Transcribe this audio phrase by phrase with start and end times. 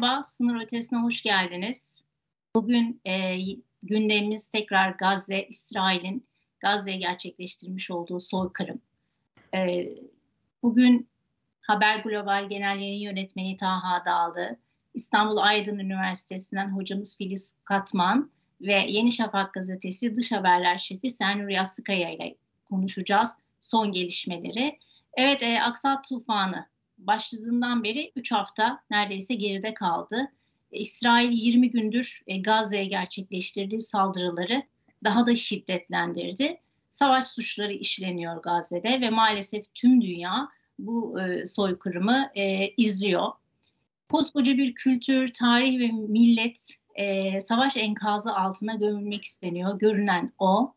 [0.00, 2.04] Merhaba, Sınır Ötesi'ne hoş geldiniz.
[2.54, 3.36] Bugün e,
[3.82, 6.26] gündemimiz tekrar Gazze, İsrail'in
[6.60, 8.80] Gazze'ye gerçekleştirmiş olduğu soykırım.
[9.54, 9.88] E,
[10.62, 11.08] bugün
[11.60, 14.56] Haber Global Genel Yayın Yönetmeni Taha Dağlı,
[14.94, 22.10] İstanbul Aydın Üniversitesi'nden hocamız Filiz Katman ve Yeni Şafak Gazetesi Dış Haberler Şefi Sernur Yastıkaya
[22.10, 24.78] ile konuşacağız son gelişmeleri.
[25.14, 26.66] Evet, e, Aksat Tufanı
[26.98, 30.32] başladığından beri 3 hafta neredeyse geride kaldı.
[30.72, 34.62] E, İsrail 20 gündür e, Gazze'ye gerçekleştirdiği saldırıları
[35.04, 36.60] daha da şiddetlendirdi.
[36.88, 42.30] Savaş suçları işleniyor Gazze'de ve maalesef tüm dünya bu e, soykırımı
[42.76, 43.32] izliyor.
[44.10, 46.76] Koskoca bir kültür, tarih ve millet
[47.40, 49.78] savaş enkazı altına gömülmek isteniyor.
[49.78, 50.74] Görünen o.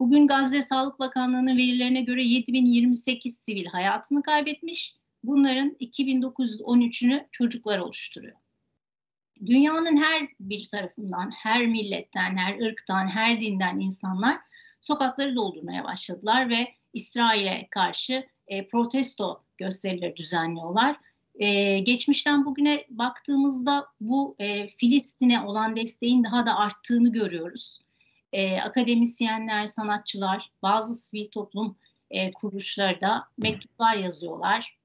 [0.00, 4.96] Bugün Gazze Sağlık Bakanlığı'nın verilerine göre 7028 sivil hayatını kaybetmiş.
[5.24, 8.36] Bunların 2913'ünü çocuklar oluşturuyor.
[9.46, 14.38] Dünyanın her bir tarafından, her milletten, her ırktan, her dinden insanlar
[14.80, 20.96] sokakları doldurmaya başladılar ve İsrail'e karşı e, protesto gösterileri düzenliyorlar.
[21.34, 27.80] E, geçmişten bugüne baktığımızda bu e, Filistin'e olan desteğin daha da arttığını görüyoruz.
[28.32, 31.76] E, akademisyenler, sanatçılar, bazı sivil toplum
[32.10, 34.75] e, kuruluşları da mektuplar yazıyorlar.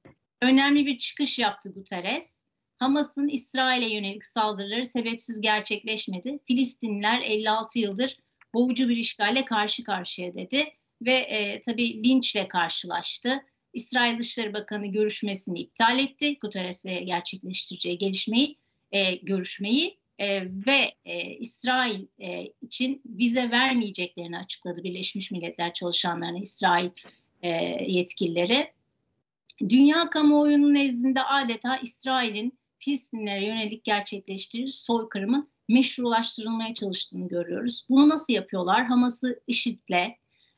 [0.41, 2.43] Önemli bir çıkış yaptı Guterres.
[2.77, 6.39] Hamas'ın İsrail'e yönelik saldırıları sebepsiz gerçekleşmedi.
[6.47, 8.17] Filistinliler 56 yıldır
[8.53, 10.65] boğucu bir işgalle karşı karşıya dedi
[11.01, 13.41] ve e, tabii linçle karşılaştı.
[13.73, 16.39] İsrail Dışişleri Bakanı görüşmesini iptal etti.
[16.39, 18.57] Guterres'le gerçekleştireceği gelişmeyi,
[18.91, 26.89] e, görüşmeyi e, ve e, İsrail e, için vize vermeyeceklerini açıkladı Birleşmiş Milletler çalışanlarına İsrail
[27.41, 27.49] e,
[27.87, 28.71] yetkilileri.
[29.69, 37.85] Dünya kamuoyunun nezdinde adeta İsrail'in Filistinlere yönelik gerçekleştirir soykırımın meşrulaştırılmaya çalıştığını görüyoruz.
[37.89, 38.85] Bunu nasıl yapıyorlar?
[38.85, 40.17] Hamas'ı IŞİD'le,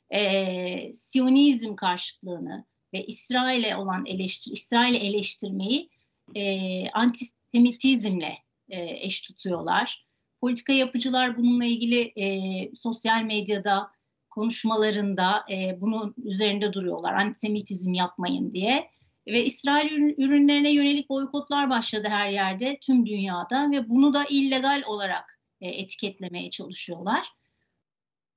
[0.10, 5.90] e, Siyonizm karşıtlığını ve İsrail'e olan eleştir, İsrail'i eleştirmeyi
[6.36, 8.38] e, antisemitizmle
[8.70, 10.06] e, eş tutuyorlar.
[10.42, 13.92] Politika yapıcılar bununla ilgili e, sosyal medyada
[14.34, 17.14] konuşmalarında e, bunun üzerinde duruyorlar.
[17.14, 18.90] Antisemitizm yapmayın diye.
[19.28, 25.40] Ve İsrail ürünlerine yönelik boykotlar başladı her yerde, tüm dünyada ve bunu da illegal olarak
[25.62, 27.28] e, etiketlemeye çalışıyorlar.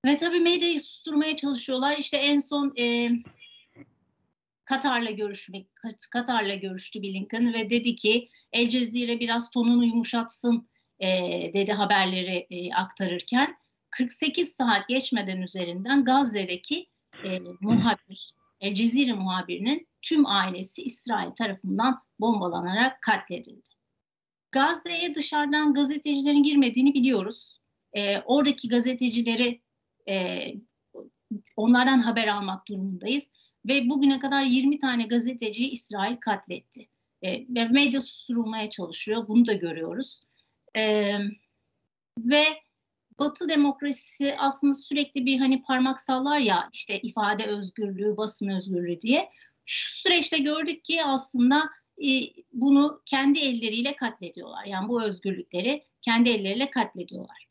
[0.04, 1.96] Ve tabii medyayı susturmaya çalışıyorlar.
[1.98, 3.10] İşte en son e,
[4.64, 5.66] Katar'la görüşmek,
[6.10, 10.68] Katar'la görüştü Blinken ve dedi ki El Cezire biraz tonunu yumuşatsın
[11.00, 11.08] e,
[11.54, 13.56] dedi haberleri e, aktarırken.
[13.98, 16.86] 48 saat geçmeden üzerinden Gazze'deki
[17.24, 23.68] e, muhabir, El Cezire muhabirinin tüm ailesi İsrail tarafından bombalanarak katledildi.
[24.52, 27.58] Gazze'ye dışarıdan gazetecilerin girmediğini biliyoruz.
[27.92, 29.60] E, oradaki gazetecileri
[30.08, 30.40] e,
[31.56, 33.30] onlardan haber almak durumundayız.
[33.66, 36.88] Ve bugüne kadar 20 tane gazeteciyi İsrail katletti.
[37.22, 39.28] E, ve medya susturulmaya çalışıyor.
[39.28, 40.22] Bunu da görüyoruz.
[40.76, 41.12] E,
[42.18, 42.65] ve
[43.18, 49.30] Batı demokrasisi aslında sürekli bir hani parmak sallar ya işte ifade özgürlüğü, basın özgürlüğü diye.
[49.66, 51.70] Şu süreçte gördük ki aslında
[52.04, 52.08] e,
[52.52, 54.64] bunu kendi elleriyle katlediyorlar.
[54.64, 57.46] Yani bu özgürlükleri kendi elleriyle katlediyorlar.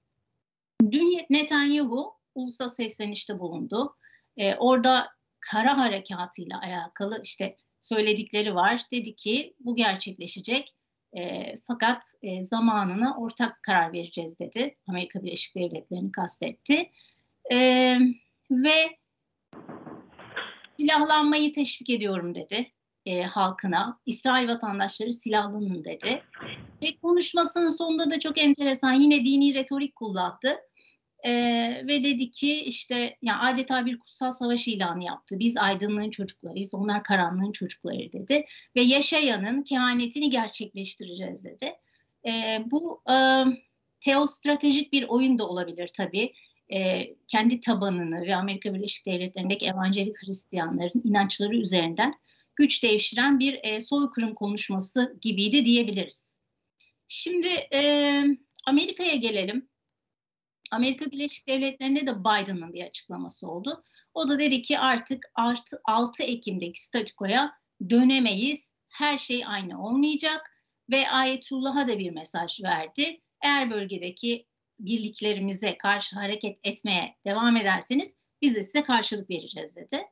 [0.91, 3.95] Dün Netanyahu ulusa seslenişte bulundu.
[4.37, 5.07] E, orada
[5.39, 8.81] kara harekatıyla alakalı işte söyledikleri var.
[8.91, 10.73] Dedi ki bu gerçekleşecek
[11.17, 14.75] e, fakat e, zamanına ortak karar vereceğiz dedi.
[14.87, 16.89] Amerika Birleşik Devletleri'ni kastetti.
[17.51, 17.57] E,
[18.51, 18.97] ve
[20.77, 22.71] silahlanmayı teşvik ediyorum dedi
[23.05, 23.99] e, halkına.
[24.05, 26.23] İsrail vatandaşları silahlanın dedi.
[26.81, 30.57] Ve konuşmasının sonunda da çok enteresan yine dini retorik kullandı.
[31.25, 31.31] E,
[31.88, 35.39] ve dedi ki işte yani adeta bir kutsal savaş ilanı yaptı.
[35.39, 38.45] Biz aydınlığın çocuklarıyız, onlar karanlığın çocukları dedi.
[38.75, 41.75] Ve yaşayanın kehanetini gerçekleştireceğiz dedi.
[42.27, 43.16] E, bu e,
[44.00, 46.33] teostratejik bir oyun da olabilir tabii.
[46.74, 52.13] E, kendi tabanını ve Amerika Birleşik Devletleri'ndeki evangelik Hristiyanların inançları üzerinden
[52.56, 56.42] güç devşiren bir e, soykırım konuşması gibiydi diyebiliriz.
[57.07, 58.21] Şimdi e,
[58.66, 59.69] Amerika'ya gelelim.
[60.71, 63.83] Amerika Birleşik Devletleri'nde de Biden'ın bir açıklaması oldu.
[64.13, 67.51] O da dedi ki artık artı 6 Ekim'deki statükoya
[67.89, 68.75] dönemeyiz.
[68.89, 70.51] Her şey aynı olmayacak
[70.89, 73.21] ve Ayetullah'a da bir mesaj verdi.
[73.44, 74.45] Eğer bölgedeki
[74.79, 80.06] birliklerimize karşı hareket etmeye devam ederseniz biz de size karşılık vereceğiz dedi.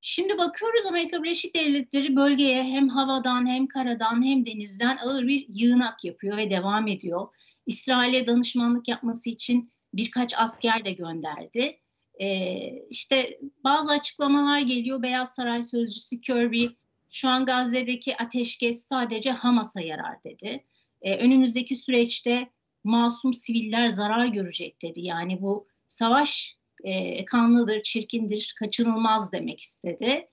[0.00, 6.04] Şimdi bakıyoruz Amerika Birleşik Devletleri bölgeye hem havadan hem karadan hem denizden ağır bir yığınak
[6.04, 7.28] yapıyor ve devam ediyor.
[7.68, 11.78] İsrail'e danışmanlık yapması için birkaç asker de gönderdi.
[12.20, 15.02] Ee, işte bazı açıklamalar geliyor.
[15.02, 16.66] Beyaz Saray Sözcüsü Kirby
[17.10, 20.64] şu an Gazze'deki ateşkes sadece Hamas'a yarar dedi.
[21.02, 22.48] Ee, önümüzdeki süreçte
[22.84, 25.00] masum siviller zarar görecek dedi.
[25.00, 30.28] Yani bu savaş e, kanlıdır, çirkindir, kaçınılmaz demek istedi.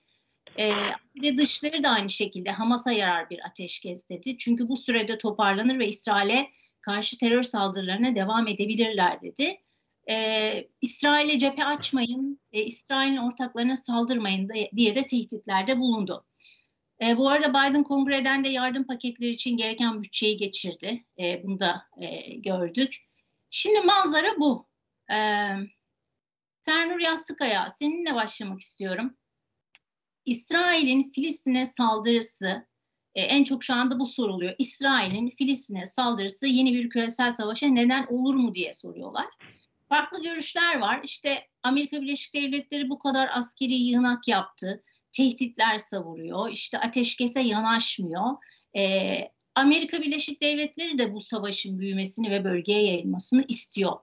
[0.58, 0.72] E,
[1.22, 4.38] ve dışları da aynı şekilde Hamas'a yarar bir ateşkes dedi.
[4.38, 6.50] Çünkü bu sürede toparlanır ve İsrail'e
[6.86, 9.60] karşı terör saldırılarına devam edebilirler dedi.
[10.10, 16.26] E, İsrail'e cephe açmayın, e, İsrail'in ortaklarına saldırmayın da, diye de tehditlerde bulundu.
[17.02, 21.04] E, bu arada Biden kongreden de yardım paketleri için gereken bütçeyi geçirdi.
[21.18, 22.96] E, bunu da e, gördük.
[23.50, 24.68] Şimdi manzara bu.
[25.10, 25.16] E,
[26.62, 29.16] Sernur Yastıkaya, seninle başlamak istiyorum.
[30.24, 32.66] İsrail'in Filistin'e saldırısı,
[33.16, 34.54] e, en çok şu anda bu soruluyor.
[34.58, 39.26] İsrail'in Filistin'e saldırısı yeni bir küresel savaşa neden olur mu diye soruyorlar.
[39.88, 41.00] Farklı görüşler var.
[41.04, 44.82] İşte Amerika Birleşik Devletleri bu kadar askeri yığınak yaptı.
[45.12, 46.50] Tehditler savuruyor.
[46.50, 48.36] İşte ateşkese yanaşmıyor.
[48.76, 49.18] Ee,
[49.54, 53.96] Amerika Birleşik Devletleri de bu savaşın büyümesini ve bölgeye yayılmasını istiyor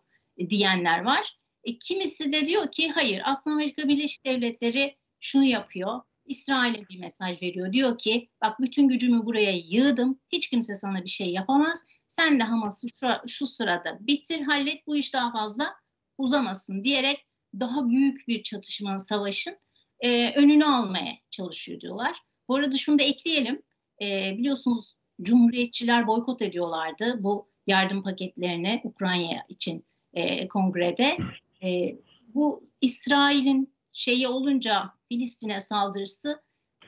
[0.50, 1.38] diyenler var.
[1.64, 6.02] E, kimisi de diyor ki hayır aslında Amerika Birleşik Devletleri şunu yapıyor.
[6.26, 7.74] İsrail'e bir mesaj veriyor.
[7.74, 10.20] Diyor ki bak bütün gücümü buraya yığdım.
[10.32, 11.84] Hiç kimse sana bir şey yapamaz.
[12.08, 14.88] Sen de Hamas'ı şu, şu sırada bitir, hallet.
[14.88, 15.76] Bu iş daha fazla
[16.18, 17.26] uzamasın diyerek
[17.60, 19.58] daha büyük bir çatışmanın, savaşın
[20.00, 22.18] e, önünü almaya çalışıyor diyorlar.
[22.48, 23.62] Bu arada şunu da ekleyelim.
[24.02, 31.18] E, biliyorsunuz Cumhuriyetçiler boykot ediyorlardı bu yardım paketlerini Ukrayna için e, kongrede.
[31.64, 31.96] E,
[32.34, 36.42] bu İsrail'in şeyi olunca Filistin'e saldırısı,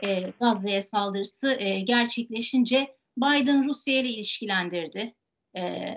[0.03, 5.15] e, Gazze'ye saldırısı e, gerçekleşince Biden Rusya ile ilişkilendirdi
[5.57, 5.95] e,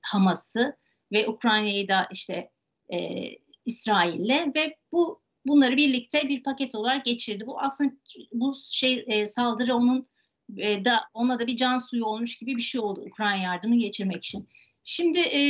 [0.00, 0.76] Hamas'ı
[1.12, 2.50] ve Ukrayna'yı da işte
[2.92, 2.98] e,
[3.66, 7.46] İsrail'le ve bu bunları birlikte bir paket olarak geçirdi.
[7.46, 7.92] Bu aslında
[8.32, 10.08] bu şey e, saldırı onun
[10.56, 14.24] e, da ona da bir can suyu olmuş gibi bir şey oldu Ukrayna yardımı geçirmek
[14.24, 14.48] için.
[14.84, 15.40] Şimdi e,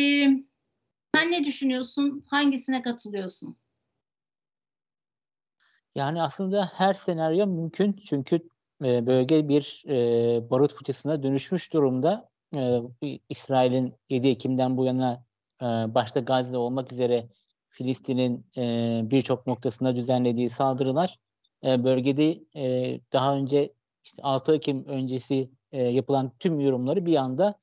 [1.14, 2.25] sen ne düşünüyorsun?
[2.26, 3.56] Hangisine katılıyorsun?
[5.94, 8.37] Yani aslında her senaryo mümkün çünkü
[8.85, 12.29] e, bölge bir e, barut fıçısına dönüşmüş durumda.
[12.56, 12.81] E,
[13.29, 15.25] İsrail'in 7 Ekim'den bu yana
[15.94, 17.29] başta Gazze olmak üzere
[17.69, 18.46] Filistin'in
[19.11, 21.19] birçok noktasına düzenlediği saldırılar
[21.62, 22.40] bölgede
[23.12, 23.73] daha önce
[24.05, 27.55] işte 6 Ekim öncesi yapılan tüm yorumları bir anda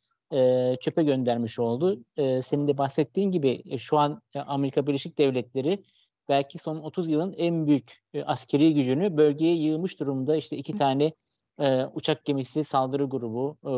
[0.82, 2.04] çöpe göndermiş oldu.
[2.18, 5.84] E, senin de bahsettiğin gibi şu an Amerika Birleşik Devletleri
[6.32, 10.36] belki son 30 yılın en büyük e, askeri gücünü bölgeye yığmış durumda.
[10.36, 11.14] İşte iki tane
[11.60, 13.72] e, uçak gemisi saldırı grubu, e,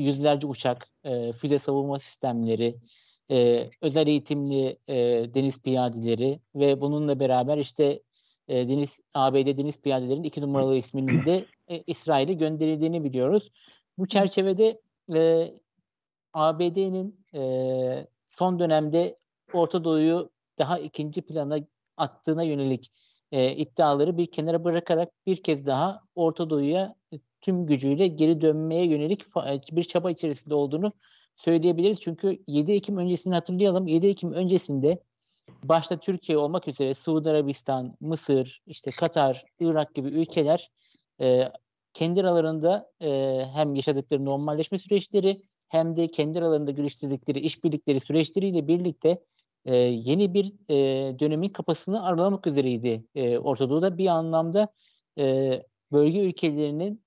[0.00, 2.76] yüzlerce uçak, e, füze savunma sistemleri,
[3.30, 4.94] e, özel eğitimli e,
[5.34, 8.02] deniz piyadeleri ve bununla beraber işte
[8.48, 13.50] e, deniz ABD deniz piyadelerinin iki numaralı isminin de e, İsrail'e gönderildiğini biliyoruz.
[13.98, 14.80] Bu çerçevede
[15.14, 15.54] e,
[16.32, 19.18] ABD'nin e, son dönemde
[19.52, 21.58] Orta Doğu'yu daha ikinci plana
[21.96, 22.92] attığına yönelik
[23.32, 26.94] e, iddiaları bir kenara bırakarak bir kez daha Orta Doğu'ya
[27.40, 29.22] tüm gücüyle geri dönmeye yönelik
[29.72, 30.92] bir çaba içerisinde olduğunu
[31.36, 32.00] söyleyebiliriz.
[32.00, 33.86] Çünkü 7 Ekim öncesini hatırlayalım.
[33.86, 35.02] 7 Ekim öncesinde
[35.64, 40.70] başta Türkiye olmak üzere Suudi Arabistan, Mısır, işte Katar, Irak gibi ülkeler
[41.20, 41.52] e,
[41.92, 49.18] kendi aralarında e, hem yaşadıkları normalleşme süreçleri hem de kendi aralarında geliştirdikleri işbirlikleri süreçleriyle birlikte
[49.66, 50.74] e, yeni bir e,
[51.18, 53.98] dönemin kapısını aralamak üzereydi e, Orta Doğu'da.
[53.98, 54.68] Bir anlamda
[55.18, 57.04] e, bölge ülkelerinin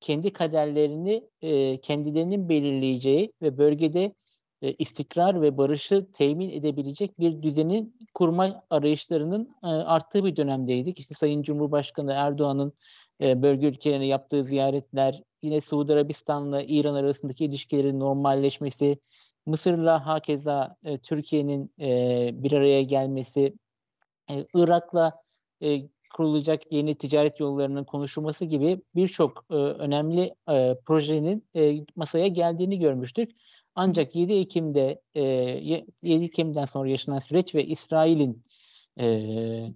[0.00, 4.14] kendi kaderlerini e, kendilerinin belirleyeceği ve bölgede
[4.62, 11.00] e, istikrar ve barışı temin edebilecek bir düzenin kurma arayışlarının e, arttığı bir dönemdeydik.
[11.00, 12.72] İşte Sayın Cumhurbaşkanı Erdoğan'ın
[13.22, 18.98] e, bölge ülkelerine yaptığı ziyaretler, yine Suudi Arabistan'la İran arasındaki ilişkilerin normalleşmesi,
[19.46, 23.54] Mısır'la hakeza e, Türkiye'nin e, bir araya gelmesi,
[24.30, 25.22] e, Irak'la
[25.62, 32.78] e, kurulacak yeni ticaret yollarının konuşulması gibi birçok e, önemli e, projenin e, masaya geldiğini
[32.78, 33.30] görmüştük.
[33.74, 38.42] Ancak 7 Ekim'de e, 7 Ekim'den sonra yaşanan süreç ve İsrail'in
[38.98, 39.04] e,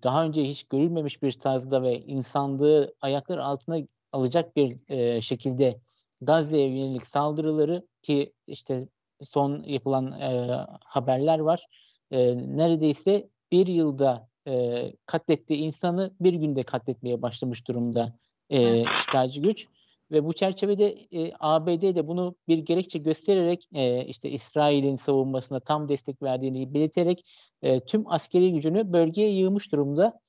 [0.03, 3.79] daha önce hiç görülmemiş bir tarzda ve insanlığı ayaklar altına
[4.13, 5.81] alacak bir e, şekilde
[6.21, 8.89] Gazze'ye yönelik saldırıları ki işte
[9.25, 10.51] son yapılan e,
[10.85, 11.67] haberler var.
[12.11, 18.19] E, neredeyse bir yılda e, katlettiği insanı bir günde katletmeye başlamış durumda
[18.51, 19.69] e, işgalci güç.
[20.11, 25.89] Ve bu çerçevede e, ABD de bunu bir gerekçe göstererek e, işte İsrail'in savunmasına tam
[25.89, 27.27] destek verdiğini belirterek
[27.63, 30.21] e, tüm askeri gücünü bölgeye yığmış durumda.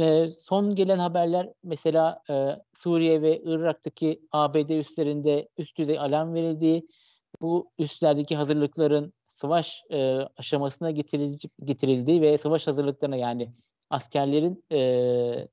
[0.00, 6.86] E, son gelen haberler mesela e, Suriye ve Irak'taki ABD üslerinde üst düzey alarm verildiği,
[7.40, 13.48] bu üstlerdeki hazırlıkların savaş e, aşamasına getirildi, getirildiği ve savaş hazırlıklarına yani
[13.90, 15.48] askerlerin e,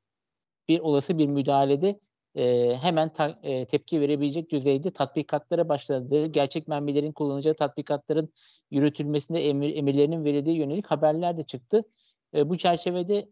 [0.68, 2.00] bir olası bir müdahalede
[2.36, 8.34] e, hemen ta, e, tepki verebilecek düzeyde tatbikatlara başladığı, gerçek mermilerin kullanacağı tatbikatların
[8.72, 11.84] yürütülmesinde emir, emirlerinin verildiği yönelik haberler de çıktı.
[12.34, 13.30] E, bu çerçevede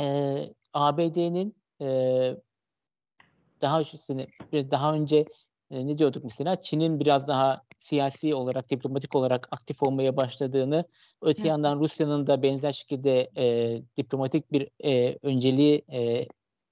[0.00, 0.06] e,
[0.72, 1.86] ABD'nin e,
[3.62, 3.82] daha
[4.52, 5.24] daha önce
[5.70, 10.84] e, ne diyorduk mesela Çin'in biraz daha siyasi olarak, diplomatik olarak aktif olmaya başladığını,
[11.22, 16.26] öte yandan Rusya'nın da benzer şekilde e, diplomatik bir e, önceliği e,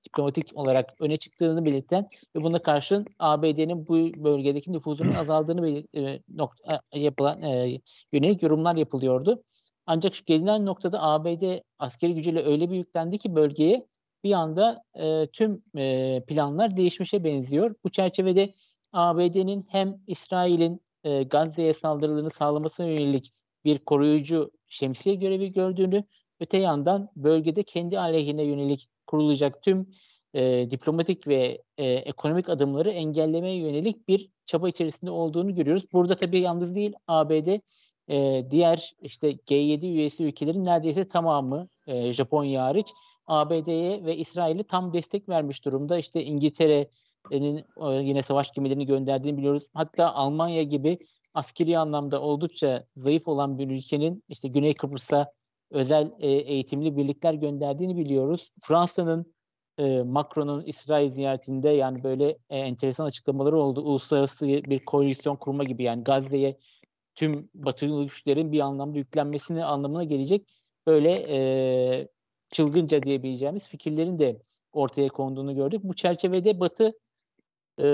[0.04, 6.22] diplomatik olarak öne çıktığını belirten ve buna karşın ABD'nin bu bölgedeki nüfuzunun azaldığını belir- e,
[6.28, 7.80] nokta, e, yapılan e,
[8.12, 9.42] yönelik yorumlar yapılıyordu.
[9.86, 13.86] Ancak şu gelinen noktada ABD askeri gücüyle öyle bir yüklendi ki bölgeye
[14.24, 17.74] bir anda e, tüm e, planlar değişmişe benziyor.
[17.84, 18.52] Bu çerçevede
[18.92, 23.32] ABD'nin hem İsrail'in e, Gazze'ye saldırılarını sağlamasına yönelik
[23.64, 26.04] bir koruyucu şemsiye görevi gördüğünü,
[26.40, 29.86] öte yandan bölgede kendi aleyhine yönelik kurulacak tüm
[30.34, 35.84] e, diplomatik ve e, ekonomik adımları engellemeye yönelik bir çaba içerisinde olduğunu görüyoruz.
[35.92, 37.60] Burada tabii yalnız değil ABD
[38.08, 42.86] e, diğer işte G7 üyesi ülkelerin neredeyse tamamı e, Japonya hariç
[43.26, 45.98] ABD'ye ve İsrail'e tam destek vermiş durumda.
[45.98, 46.88] İşte İngiltere'nin e,
[47.82, 49.68] yine savaş gemilerini gönderdiğini biliyoruz.
[49.74, 50.98] Hatta Almanya gibi
[51.34, 55.32] askeri anlamda oldukça zayıf olan bir ülkenin işte Güney Kıbrıs'a
[55.70, 58.50] özel e, eğitimli birlikler gönderdiğini biliyoruz.
[58.62, 59.34] Fransa'nın
[59.78, 63.82] e, Macron'un İsrail ziyaretinde yani böyle e, enteresan açıklamaları oldu.
[63.82, 66.58] Uluslararası bir koalisyon kurma gibi yani Gazze'ye
[67.14, 70.48] tüm batılı güçlerin bir anlamda yüklenmesini anlamına gelecek
[70.86, 72.08] böyle e,
[72.50, 75.80] çılgınca diyebileceğimiz fikirlerin de ortaya konduğunu gördük.
[75.84, 76.92] Bu çerçevede Batı
[77.78, 77.86] e,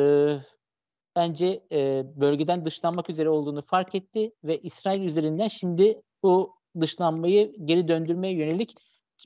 [1.17, 7.89] bence e, bölgeden dışlanmak üzere olduğunu fark etti ve İsrail üzerinden şimdi bu dışlanmayı geri
[7.89, 8.75] döndürmeye yönelik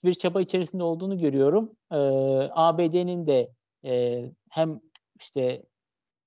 [0.04, 1.72] bir çaba içerisinde olduğunu görüyorum.
[1.92, 1.96] E,
[2.52, 3.50] ABD'nin de
[3.84, 4.80] e, hem
[5.20, 5.62] işte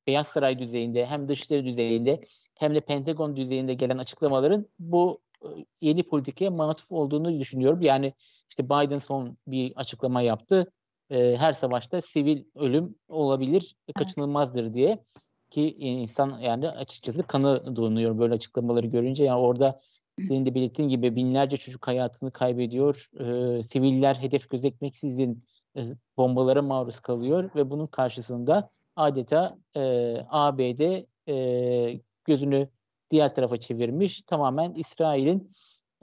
[0.08, 2.22] Beyaz Saray düzeyinde hem dışişleri düzeyinde
[2.60, 5.48] hem de Pentagon düzeyinde gelen açıklamaların bu e,
[5.82, 7.80] yeni politikaya mantıf olduğunu düşünüyorum.
[7.84, 8.14] Yani
[8.50, 10.72] işte Biden son bir açıklama yaptı.
[11.12, 15.04] E, her savaşta sivil ölüm olabilir, kaçınılmazdır diye
[15.50, 19.24] ki insan yani açıkçası kanı donuyor böyle açıklamaları görünce.
[19.24, 19.82] Yani orada
[20.28, 23.10] senin de belirttiğin gibi binlerce çocuk hayatını kaybediyor.
[23.20, 25.44] E, siviller hedef gözetmeksizin
[25.78, 25.82] e,
[26.18, 29.82] bombalara maruz kalıyor ve bunun karşısında adeta e,
[30.30, 32.70] ABD e, gözünü
[33.10, 34.22] diğer tarafa çevirmiş.
[34.22, 35.52] Tamamen İsrail'in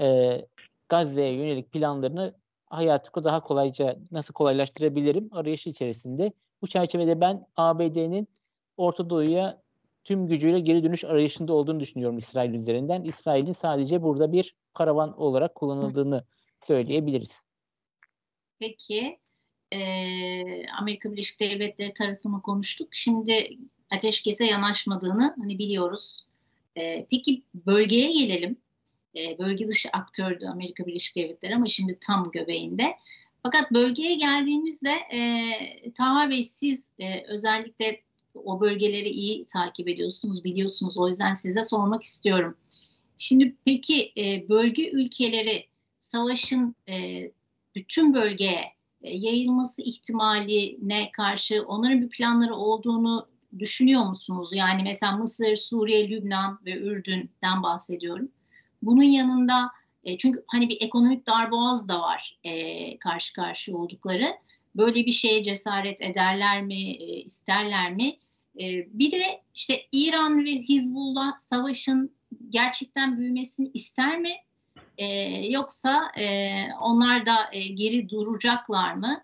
[0.00, 0.38] e,
[0.88, 2.34] Gazze'ye yönelik planlarını
[2.70, 6.32] hayatı daha kolayca nasıl kolaylaştırabilirim arayışı içerisinde.
[6.62, 8.28] Bu çerçevede ben ABD'nin
[8.76, 9.62] Orta Doğu'ya
[10.04, 13.02] tüm gücüyle geri dönüş arayışında olduğunu düşünüyorum İsrail üzerinden.
[13.02, 16.24] İsrail'in sadece burada bir karavan olarak kullanıldığını
[16.66, 17.40] söyleyebiliriz.
[18.58, 19.18] Peki
[19.72, 19.80] e,
[20.80, 22.88] Amerika Birleşik Devletleri tarafını konuştuk.
[22.92, 23.58] Şimdi
[23.90, 26.26] ateşkese yanaşmadığını hani biliyoruz.
[26.76, 28.56] E, peki bölgeye gelelim.
[29.16, 32.96] E, bölge dışı aktördü Amerika Birleşik Devletleri ama şimdi tam göbeğinde.
[33.42, 38.00] Fakat bölgeye geldiğimizde e, Taha Bey siz e, özellikle
[38.34, 40.98] o bölgeleri iyi takip ediyorsunuz, biliyorsunuz.
[40.98, 42.56] O yüzden size sormak istiyorum.
[43.18, 45.66] Şimdi peki e, bölge ülkeleri
[46.00, 47.22] savaşın e,
[47.74, 48.64] bütün bölgeye
[49.02, 54.50] e, yayılması ihtimaline karşı onların bir planları olduğunu düşünüyor musunuz?
[54.54, 58.28] Yani mesela Mısır, Suriye, Lübnan ve Ürdün'den bahsediyorum.
[58.82, 59.70] Bunun yanında
[60.04, 64.34] e, çünkü hani bir ekonomik darboğaz da var e, karşı karşıya oldukları.
[64.76, 68.16] Böyle bir şeye cesaret ederler mi, e, isterler mi?
[68.60, 68.64] E,
[68.98, 72.10] bir de işte İran ve Hizbullah savaşın
[72.48, 74.32] gerçekten büyümesini ister mi?
[74.98, 75.06] E,
[75.46, 79.22] yoksa e, onlar da e, geri duracaklar mı?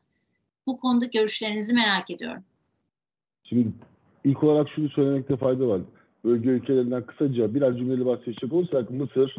[0.66, 2.44] Bu konuda görüşlerinizi merak ediyorum.
[3.44, 3.72] Şimdi
[4.24, 5.80] ilk olarak şunu söylemekte fayda var.
[6.24, 9.34] Bölge ülkelerinden kısaca biraz cümleli bahsedecek olursak Mısır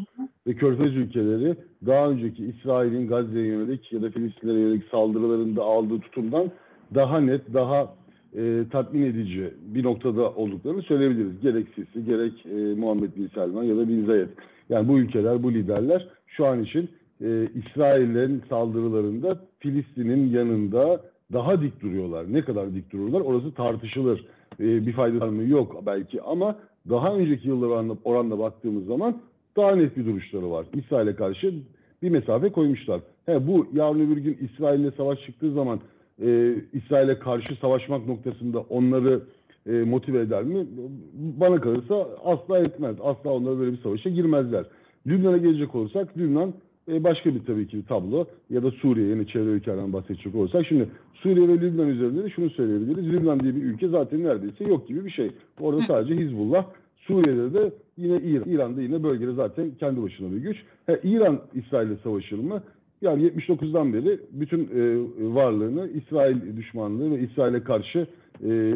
[0.48, 6.52] ve Körfez ülkeleri daha önceki İsrail'in Gazze'ye yönelik ya da Filistinlere yönelik saldırılarında aldığı tutumdan
[6.96, 7.94] daha net, daha
[8.38, 11.42] e, tatmin edici bir noktada olduklarını söyleyebiliriz.
[11.42, 14.30] Gerek Sisi, gerek e, Muhammed Bin Selman ya da Bin Zayed.
[14.70, 16.90] Yani bu ülkeler, bu liderler şu an için
[17.22, 21.02] e, İsrail'in saldırılarında Filistin'in yanında
[21.34, 22.34] daha dik duruyorlar.
[22.34, 24.26] Ne kadar dik dururlar orası tartışılır.
[24.60, 25.44] E, bir fayda var mı?
[25.44, 26.56] Yok belki ama
[26.90, 29.22] daha önceki yıllar oranla, oranla baktığımız zaman
[29.58, 30.66] daha net bir duruşları var.
[30.74, 31.54] İsrail'e karşı
[32.02, 33.02] bir mesafe koymuşlar.
[33.26, 35.80] He, bu yarın öbür gün İsrail'le savaş çıktığı zaman
[36.22, 39.22] e, İsrail'e karşı savaşmak noktasında onları
[39.70, 40.68] e, motive eder mi?
[41.14, 42.96] Bana kalırsa asla etmez.
[43.04, 44.66] Asla onlara böyle bir savaşa girmezler.
[45.08, 46.54] Lübnan'a gelecek olursak Lübnan
[46.88, 50.66] e, başka bir tabii ki bir tablo ya da Suriye yine çevre ülkelerden bahsedecek olursak
[50.68, 53.06] şimdi Suriye ve Lübnan üzerinde de şunu söyleyebiliriz.
[53.06, 55.32] Lübnan diye bir ülke zaten neredeyse yok gibi bir şey.
[55.60, 56.66] Orada sadece Hizbullah
[56.98, 58.50] Suriye'de de yine İran.
[58.50, 60.58] İran'da yine bölgede zaten kendi başına bir güç.
[60.86, 62.64] He, İran İsrail'le savaşır mı?
[63.02, 64.98] Yani 79'dan beri bütün e,
[65.36, 68.08] varlığını İsrail düşmanlığı ve İsrail'e karşı
[68.44, 68.74] e,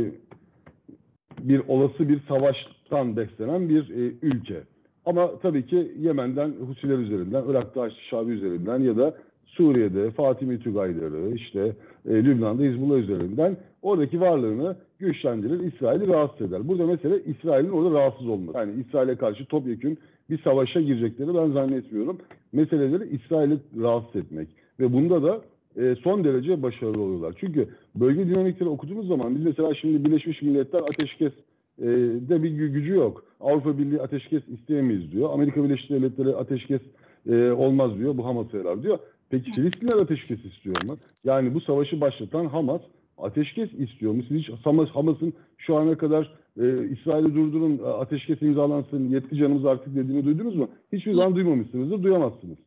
[1.42, 4.64] bir olası bir savaştan beslenen bir e, ülke.
[5.06, 9.16] Ama tabii ki Yemen'den Husiler üzerinden, Irak'ta Haçlı Şabi üzerinden ya da
[9.46, 11.76] Suriye'de Fatimi Tugayları, işte
[12.10, 16.68] e, Lübnan'da Hizbullah üzerinden oradaki varlığını güçlendirir, İsrail'i rahatsız eder.
[16.68, 18.58] Burada mesele İsrail'in orada rahatsız olması.
[18.58, 19.98] Yani İsrail'e karşı topyekün
[20.30, 22.18] bir savaşa girecekleri ben zannetmiyorum.
[22.54, 24.48] Meseleleri İsrail'i rahatsız etmek.
[24.80, 25.42] Ve bunda da
[25.78, 27.36] e, son derece başarılı oluyorlar.
[27.40, 31.34] Çünkü bölge dinamikleri okuduğumuz zaman biz mesela şimdi Birleşmiş Milletler ateşkes
[31.82, 31.88] e,
[32.30, 33.24] de bir gücü yok.
[33.40, 35.34] Avrupa Birliği ateşkes isteyemeyiz diyor.
[35.34, 36.82] Amerika Birleşik Devletleri ateşkes
[37.30, 38.18] e, olmaz diyor.
[38.18, 39.00] Bu Hamas'a yarar diyor.
[39.30, 40.94] Peki Filistinler ateşkes istiyor mu?
[41.24, 42.82] Yani bu savaşı başlatan Hamas
[43.18, 44.24] ateşkes istiyor mu?
[44.28, 49.96] Siz hiç Hamas, Hamas'ın şu ana kadar e, İsrail'i durdurun, ateşkes imzalansın, yetti canımız artık
[49.96, 50.70] dediğini duydunuz mu?
[50.94, 52.58] Hiçbir zaman duymamışsınızdır, duyamazsınız.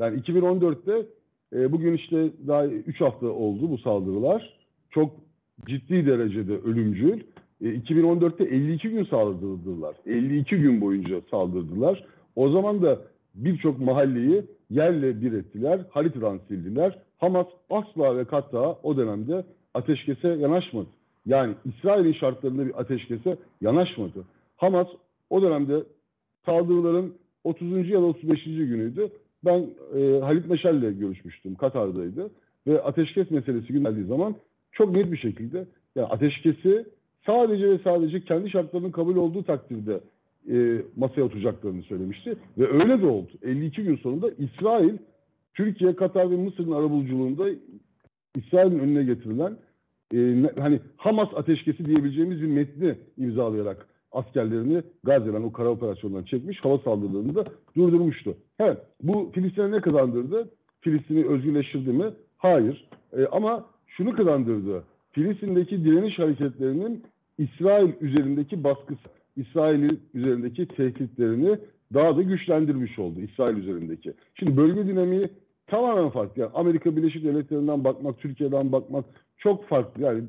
[0.00, 1.06] Yani 2014'te
[1.52, 4.58] e, bugün işte daha 3 hafta oldu bu saldırılar.
[4.90, 5.16] Çok
[5.66, 7.20] ciddi derecede ölümcül.
[7.62, 9.96] E, 2014'te 52 gün saldırdılar.
[10.06, 12.04] 52 gün boyunca saldırdılar.
[12.36, 12.98] O zaman da
[13.34, 16.98] birçok mahalleyi yerle bir ettiler, haritadan sildiler.
[17.18, 20.88] Hamas asla ve kata o dönemde ateşkese yanaşmadı.
[21.26, 24.24] Yani İsrail'in şartlarında bir ateşkese yanaşmadı.
[24.56, 24.86] Hamas
[25.30, 25.82] o dönemde
[26.46, 27.88] saldırıların 30.
[27.88, 28.44] ya da 35.
[28.44, 29.08] günüydü.
[29.44, 31.54] Ben e, Halit Meşal'le görüşmüştüm.
[31.54, 32.30] Katar'daydı.
[32.66, 34.34] Ve ateşkes meselesi gün geldiği zaman
[34.72, 36.86] çok net bir şekilde yani ateşkesi
[37.26, 40.00] sadece ve sadece kendi şartlarının kabul olduğu takdirde
[40.50, 42.36] e, masaya oturacaklarını söylemişti.
[42.58, 43.30] Ve öyle de oldu.
[43.42, 44.98] 52 gün sonunda İsrail,
[45.54, 47.44] Türkiye, Katar ve Mısır'ın arabuluculuğunda
[48.36, 49.56] İsrail'in önüne getirilen
[50.14, 56.78] e, hani Hamas ateşkesi diyebileceğimiz bir metni imzalayarak askerlerini Gazze'den o kara operasyonundan çekmiş, hava
[56.78, 57.44] saldırılarını da
[57.76, 58.36] durdurmuştu.
[58.58, 60.50] Evet, bu Filistin'e ne kazandırdı?
[60.80, 62.04] Filistin'i özgürleştirdi mi?
[62.36, 62.88] Hayır.
[63.16, 64.84] E, ama şunu kazandırdı.
[65.12, 67.04] Filistin'deki direniş hareketlerinin
[67.38, 71.58] İsrail üzerindeki baskısı, İsrail'in üzerindeki tehditlerini
[71.94, 74.12] daha da güçlendirmiş oldu İsrail üzerindeki.
[74.34, 75.28] Şimdi bölge dinamiği
[75.66, 76.42] tamamen farklı.
[76.42, 79.04] Yani Amerika Birleşik Devletleri'nden bakmak, Türkiye'den bakmak
[79.38, 80.02] çok farklı.
[80.02, 80.22] Yani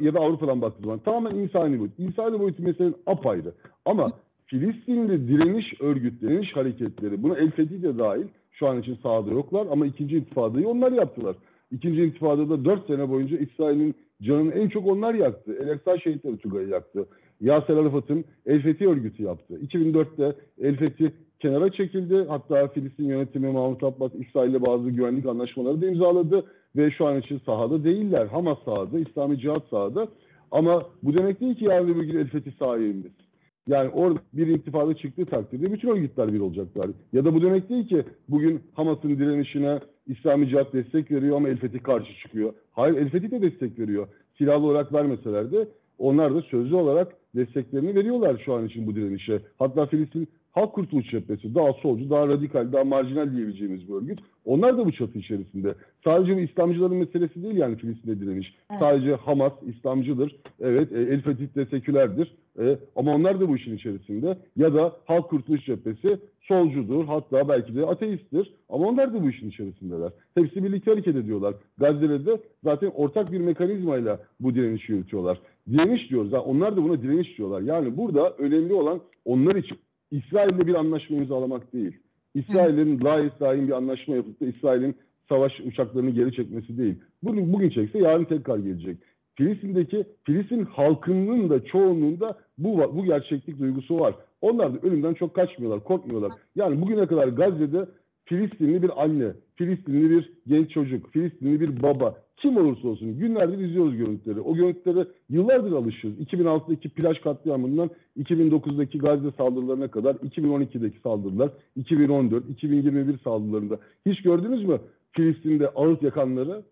[0.00, 1.98] ya da Avrupa'dan baktığı zaman tamamen insani boyut.
[1.98, 3.52] İnsani boyutu meselenin apayrı.
[3.84, 4.08] Ama
[4.46, 9.66] Filistinli direniş örgütleri, direniş hareketleri, buna El Fethi de dahil şu an için sahada yoklar
[9.70, 11.36] ama ikinci intifadayı onlar yaptılar.
[11.70, 15.56] İkinci intifadada dört sene boyunca İsrail'in canını en çok onlar yaktı.
[15.62, 17.06] El Eksa şehitleri Tugay'ı yaktı.
[17.40, 19.54] Yasser Arafat'ın El Fethi örgütü yaptı.
[19.54, 22.24] 2004'te El Fethi kenara çekildi.
[22.28, 26.44] Hatta Filistin yönetimi Mahmut Abbas İsrail'le bazı güvenlik anlaşmaları da imzaladı
[26.76, 28.26] ve şu an için sahada değiller.
[28.26, 30.08] Hamas sahada, İslami Cihat sahada.
[30.50, 33.23] Ama bu demek değil ki yarın bir gün El Fethi sahibimiz.
[33.68, 36.90] Yani orada bir intifada çıktığı takdirde bütün örgütler bir olacaklar.
[37.12, 41.56] Ya da bu demek değil ki bugün Hamas'ın direnişine İslami Cihat destek veriyor ama El
[41.56, 42.52] Fethi karşı çıkıyor.
[42.72, 44.08] Hayır El Fethi de destek veriyor.
[44.38, 49.40] Silahlı olarak vermeseler de onlar da sözlü olarak desteklerini veriyorlar şu an için bu direnişe.
[49.58, 54.20] Hatta Filistin Halk Kurtuluş Cephesi daha solcu, daha radikal, daha marjinal diyebileceğimiz bir örgüt.
[54.44, 55.74] Onlar da bu çatı içerisinde.
[56.04, 58.54] Sadece bu İslamcıların meselesi değil yani Filistin'de direniş.
[58.70, 58.80] Evet.
[58.80, 60.36] Sadece Hamas İslamcıdır.
[60.60, 62.34] Evet, e, El Fetih de sekülerdir.
[62.58, 64.38] E, ama onlar da bu işin içerisinde.
[64.56, 67.04] Ya da Halk Kurtuluş Cephesi solcudur.
[67.04, 68.54] Hatta belki de ateisttir.
[68.68, 70.12] Ama onlar da bu işin içerisindeler.
[70.34, 71.54] Hepsi birlikte hareket ediyorlar.
[71.78, 75.38] Gazze'de de zaten ortak bir mekanizmayla bu direnişi yürütüyorlar.
[75.70, 76.32] Direniş diyoruz.
[76.32, 77.60] Yani onlar da buna direniş diyorlar.
[77.60, 79.78] Yani burada önemli olan onlar için
[80.14, 81.96] İsrail'le bir anlaşma imzalamak değil.
[82.34, 84.96] İsrail'in layık daim bir anlaşma yapıp da İsrail'in
[85.28, 86.94] savaş uçaklarını geri çekmesi değil.
[87.22, 88.96] Bugün, bugün çekse yarın tekrar gelecek.
[89.34, 94.14] Filistin'deki Filistin halkının da çoğunluğunda bu bu gerçeklik duygusu var.
[94.40, 96.32] Onlar da ölümden çok kaçmıyorlar, korkmuyorlar.
[96.56, 97.86] Yani bugüne kadar Gazze'de
[98.24, 103.96] Filistinli bir anne, Filistinli bir genç çocuk, Filistinli bir baba kim olursa olsun günlerdir izliyoruz
[103.96, 104.40] görüntüleri.
[104.40, 106.20] O görüntülere yıllardır alışıyoruz.
[106.20, 113.78] 2006'daki plaj katliamından 2009'daki Gazze saldırılarına kadar 2012'deki saldırılar, 2014, 2021 saldırılarında.
[114.06, 114.80] Hiç gördünüz mü
[115.12, 116.62] Filistin'de ağıt yakanları?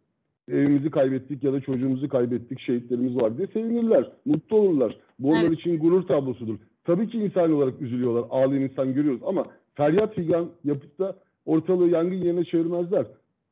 [0.48, 4.96] Evimizi kaybettik ya da çocuğumuzu kaybettik, şehitlerimiz var diye sevinirler, mutlu olurlar.
[5.18, 5.58] Bu onlar Evet.
[5.58, 6.56] için gurur tablosudur.
[6.84, 12.16] Tabii ki insan olarak üzülüyorlar, ağlayan insan görüyoruz ama feryat figan yapıp da ortalığı yangın
[12.16, 13.06] yerine çevirmezler.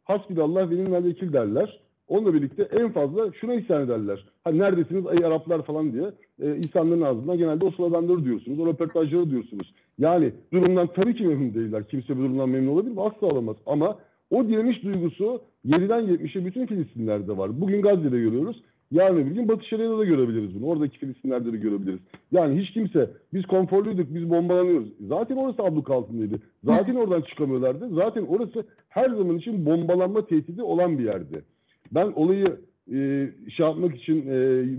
[0.05, 1.81] Hasbinallah ve ni'mel vekil derler.
[2.11, 4.25] Onunla birlikte en fazla şuna isyan ederler.
[4.44, 6.05] Ha neredesiniz ey Araplar falan diye
[6.42, 9.75] e, insanların ağzından genelde o sloganları diyorsunuz, o röportajları diyorsunuz.
[9.99, 11.88] Yani durumdan tabii ki memnun değiller.
[11.88, 13.03] Kimse bu durumdan memnun olabilir mi?
[13.03, 13.57] Asla olamaz.
[13.66, 13.99] Ama
[14.31, 17.61] o direniş duygusu 7'den 70'e bütün Filistinlerde var.
[17.61, 18.62] Bugün Gazze'de görüyoruz.
[18.90, 20.66] Yarın öbür gün Batı Şeria'da da görebiliriz bunu.
[20.66, 22.01] Oradaki Filistinlerde de görebiliriz.
[22.33, 24.88] Yani hiç kimse biz konforluyduk, biz bombalanıyoruz.
[25.09, 26.38] Zaten orası abluk altındaydı.
[26.64, 27.88] Zaten oradan çıkamıyorlardı.
[27.94, 31.42] Zaten orası her zaman için bombalanma tehdidi olan bir yerdi.
[31.90, 32.46] Ben olayı
[32.92, 34.37] e, şey yapmak için, e,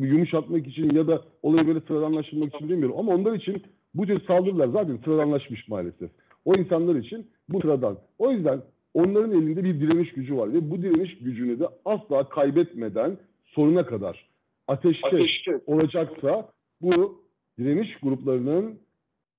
[0.08, 3.00] yumuşatmak için ya da olayı böyle sıradanlaştırmak için demiyorum.
[3.00, 6.12] Ama onlar için bu tür saldırılar zaten sıradanlaşmış maalesef.
[6.46, 7.98] O insanlar için bu sıradan.
[8.20, 8.62] O yüzden
[8.94, 14.30] onların elinde bir direniş gücü var ve bu direniş gücünü de asla kaybetmeden sonuna kadar
[14.68, 15.32] ateşkes
[15.66, 16.50] olacaksa
[16.82, 17.24] bu
[17.60, 18.80] direniş gruplarının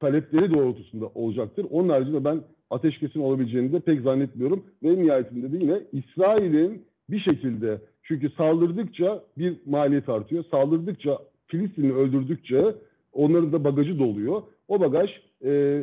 [0.01, 1.67] talepleri doğrultusunda olacaktır.
[1.71, 4.65] Onun haricinde ben ateşkesin olabileceğini de pek zannetmiyorum.
[4.83, 10.45] Ve nihayetinde de yine İsrail'in bir şekilde çünkü saldırdıkça bir maliyet artıyor.
[10.51, 12.75] Saldırdıkça Filistin'i öldürdükçe
[13.13, 14.43] onların da bagajı doluyor.
[14.69, 15.11] O bagaj
[15.45, 15.83] e,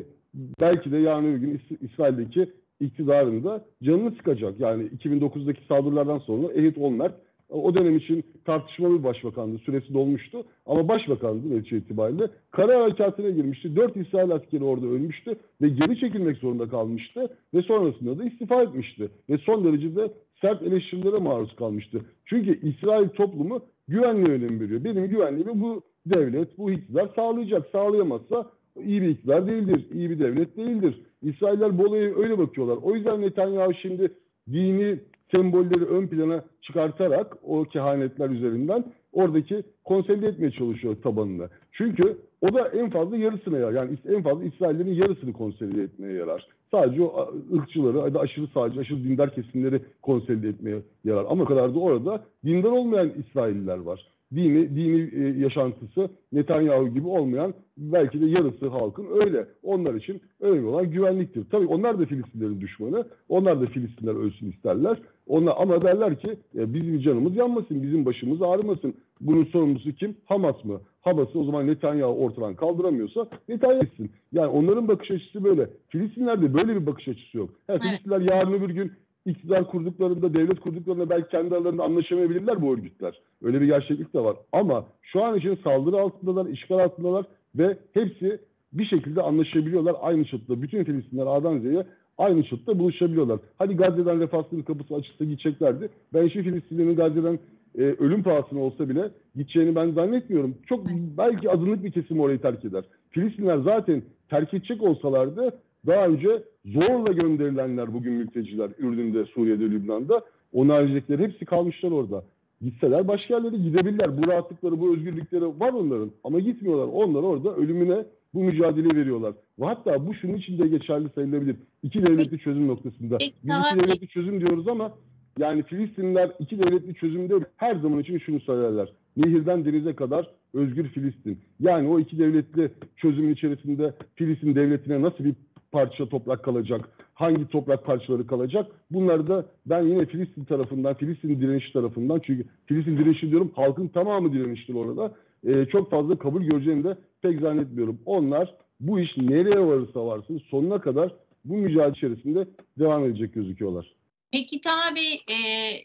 [0.62, 4.60] belki de yarın öbür gün İs- İsrail'deki iktidarın da canını sıkacak.
[4.60, 7.16] Yani 2009'daki saldırılardan sonra Ehit Olmert
[7.50, 9.58] o dönem için tartışmalı bir başbakandı.
[9.58, 10.44] Süresi dolmuştu.
[10.66, 12.28] Ama başbakandı netice itibariyle.
[12.52, 13.76] Kara harekatına girmişti.
[13.76, 15.36] Dört İsrail askeri orada ölmüştü.
[15.62, 17.38] Ve geri çekilmek zorunda kalmıştı.
[17.54, 19.10] Ve sonrasında da istifa etmişti.
[19.30, 22.02] Ve son derece de sert eleştirilere maruz kalmıştı.
[22.26, 24.84] Çünkü İsrail toplumu güvenliğe önem veriyor.
[24.84, 27.68] Benim güvenliğimi bu devlet, bu iktidar sağlayacak.
[27.72, 28.52] Sağlayamazsa
[28.84, 29.88] iyi bir iktidar değildir.
[29.94, 31.02] iyi bir devlet değildir.
[31.22, 32.78] İsrailler bu olaya öyle bakıyorlar.
[32.84, 34.12] O yüzden Netanyahu şimdi
[34.52, 35.00] dini
[35.36, 41.50] sembolleri ön plana çıkartarak o kehanetler üzerinden oradaki konsolide etmeye çalışıyor tabanını.
[41.72, 43.74] Çünkü o da en fazla yarısına yarar.
[43.74, 46.48] Yani en fazla İsraillerin yarısını konsolide etmeye yarar.
[46.72, 51.26] Sadece o ırkçıları aşırı sağcı, aşırı dindar kesimleri konsolide etmeye yarar.
[51.30, 54.08] Ama kadar da orada dindar olmayan İsrailliler var.
[54.36, 59.48] Dini, dini e, yaşantısı Netanyahu gibi olmayan belki de yarısı halkın öyle.
[59.64, 61.46] Onlar için önemli olan güvenliktir.
[61.52, 63.08] Tabii onlar da Filistinlerin düşmanı.
[63.30, 64.98] Onlar da Filistinler ölsün isterler.
[65.30, 68.94] Onlar, ama derler ki e, bizim canımız yanmasın, bizim başımız ağrımasın.
[69.22, 70.18] Bunun sorumlusu kim?
[70.26, 70.82] Hamas mı?
[71.02, 74.12] Hamas'ı o zaman Netanyahu ortadan kaldıramıyorsa Netanyahu etsin.
[74.34, 75.70] Yani onların bakış açısı böyle.
[75.90, 77.50] Filistinlerde böyle bir bakış açısı yok.
[77.50, 77.82] Ha, Evet.
[77.82, 78.92] Filistinler yarın öbür gün
[79.26, 83.22] iktidar kurduklarında, devlet kurduklarında belki kendi aralarında anlaşamayabilirler bu örgütler.
[83.44, 84.36] Öyle bir gerçeklik de var.
[84.52, 88.40] Ama şu an için saldırı altındalar, işgal altındalar ve hepsi
[88.74, 90.62] bir şekilde anlaşabiliyorlar aynı çatıda.
[90.62, 91.86] Bütün Filistinler A'dan Z'ye
[92.20, 93.40] aynı çatıda buluşabiliyorlar.
[93.58, 95.90] Hadi Gazze'den refahsızlığın kapısı açılsa gideceklerdi.
[96.14, 97.40] Ben şu Filistinlerin Gazze'den
[97.78, 100.58] e, ölüm pahasına olsa bile gideceğini ben zannetmiyorum.
[100.66, 100.86] Çok
[101.18, 102.84] belki azınlık bir kesim orayı terk eder.
[103.10, 105.54] Filistinler zaten terk edecek olsalardı
[105.88, 110.22] daha önce zorla gönderilenler bugün mülteciler Ürdün'de, Suriye'de, Lübnan'da
[110.54, 112.24] onun haricindekleri hepsi kalmışlar orada.
[112.62, 114.18] Gitseler başka yerlere gidebilirler.
[114.18, 116.12] Bu rahatlıkları, bu özgürlükleri var onların.
[116.24, 116.88] Ama gitmiyorlar.
[116.94, 119.34] Onlar orada ölümüne bu mücadele veriyorlar.
[119.60, 121.56] Ve hatta bu şunun için de geçerli sayılabilir.
[121.84, 123.20] İki devletli çözüm noktasında.
[123.20, 123.48] Biz iki
[123.80, 124.92] devletli çözüm diyoruz ama
[125.40, 128.90] yani Filistinliler iki devletli çözümde her zaman için şunu söylerler.
[129.18, 131.40] Nehirden denize kadar özgür Filistin.
[131.60, 135.34] Yani o iki devletli çözümün içerisinde Filistin devletine nasıl bir
[135.72, 136.90] parça toprak kalacak?
[137.14, 138.72] Hangi toprak parçaları kalacak?
[138.92, 144.34] Bunları da ben yine Filistin tarafından, Filistin direnişi tarafından çünkü Filistin direnişi diyorum halkın tamamı
[144.34, 145.14] direniştir orada.
[145.48, 148.02] Ee, çok fazla kabul göreceğini de pek zannetmiyorum.
[148.06, 152.48] Onlar bu iş nereye varırsa varsın sonuna kadar bu mücadele içerisinde
[152.80, 153.96] devam edecek gözüküyorlar.
[154.32, 155.38] Peki tabi e,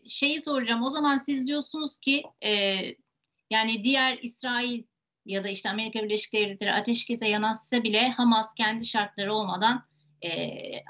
[0.07, 0.83] şeyi soracağım.
[0.83, 2.51] O zaman siz diyorsunuz ki e,
[3.51, 4.83] yani diğer İsrail
[5.27, 9.83] ya da işte Amerika Birleşik Devletleri ateşkese yanaşsa bile Hamas kendi şartları olmadan
[10.23, 10.31] e,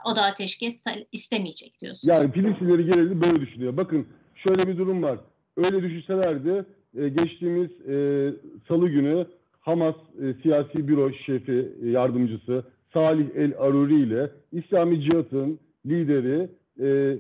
[0.05, 2.19] o da ateşkes istemeyecek diyorsunuz.
[2.19, 3.77] Yani Filistinleri genelde böyle düşünüyor.
[3.77, 5.19] Bakın şöyle bir durum var.
[5.57, 6.65] Öyle düşünselerdi
[6.99, 7.97] e, geçtiğimiz e,
[8.69, 9.27] salı günü
[9.65, 16.49] Hamas e, siyasi büro şefi e, yardımcısı Salih El Aruri ile İslami Cihat'ın lideri
[16.81, 17.19] e, e,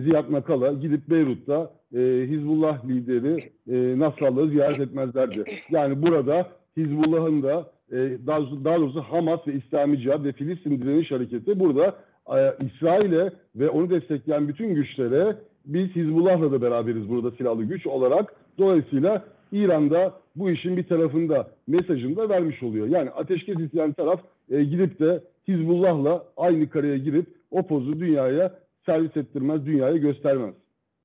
[0.00, 5.44] Ziyad Nakala gidip Beyrut'ta e, Hizbullah lideri e, Nasrallah'ı ziyaret etmezlerdi.
[5.70, 7.96] Yani burada Hizbullah'ın da e,
[8.26, 11.96] daha, daha doğrusu Hamas ve İslami Cihat ve Filistin Direniş Hareketi burada
[12.36, 18.34] e, İsrail'e ve onu destekleyen bütün güçlere biz Hizbullah'la da beraberiz burada silahlı güç olarak.
[18.58, 22.88] Dolayısıyla İran'da bu işin bir tarafında mesajını da vermiş oluyor.
[22.88, 29.16] Yani ateşkes isteyen taraf e, gidip de Hizbullah'la aynı kareye girip o pozu dünyaya servis
[29.16, 30.54] ettirmez, dünyaya göstermez.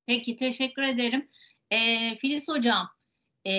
[0.05, 1.27] Peki teşekkür ederim.
[1.71, 1.77] E,
[2.15, 2.87] Filiz Hocam,
[3.47, 3.53] e,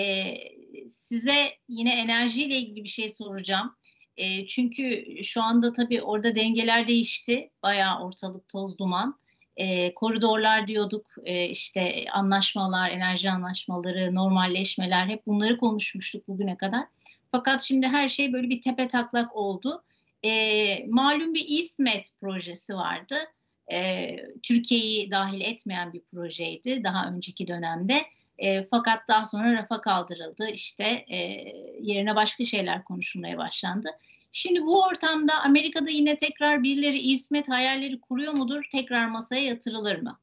[0.89, 1.35] size
[1.69, 3.77] yine enerjiyle ilgili bir şey soracağım.
[4.17, 7.51] E, çünkü şu anda tabii orada dengeler değişti.
[7.63, 9.22] Bayağı ortalık toz duman.
[9.57, 16.85] E, koridorlar diyorduk, e, işte anlaşmalar, enerji anlaşmaları, normalleşmeler hep bunları konuşmuştuk bugüne kadar.
[17.33, 19.83] Fakat şimdi her şey böyle bir tepe taklak oldu.
[20.25, 23.17] E, malum bir İsmet projesi vardı.
[23.73, 28.03] E, Türkiye'yi dahil etmeyen bir projeydi daha önceki dönemde.
[28.39, 30.49] E, fakat daha sonra rafa kaldırıldı.
[30.49, 31.19] İşte e,
[31.81, 33.89] yerine başka şeyler konuşulmaya başlandı.
[34.35, 38.63] Şimdi bu ortamda Amerika'da yine tekrar birileri İsmet hayalleri kuruyor mudur?
[38.73, 40.19] Tekrar masaya yatırılır mı?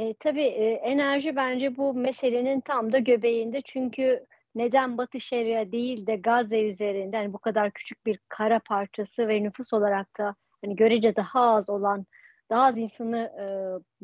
[0.00, 3.62] E, tabii e, enerji bence bu meselenin tam da göbeğinde.
[3.64, 9.28] Çünkü neden Batı Şeria değil de Gazze üzerinde yani bu kadar küçük bir kara parçası
[9.28, 10.34] ve nüfus olarak da
[10.64, 12.06] hani görece daha az olan
[12.50, 13.44] daha az insanı e,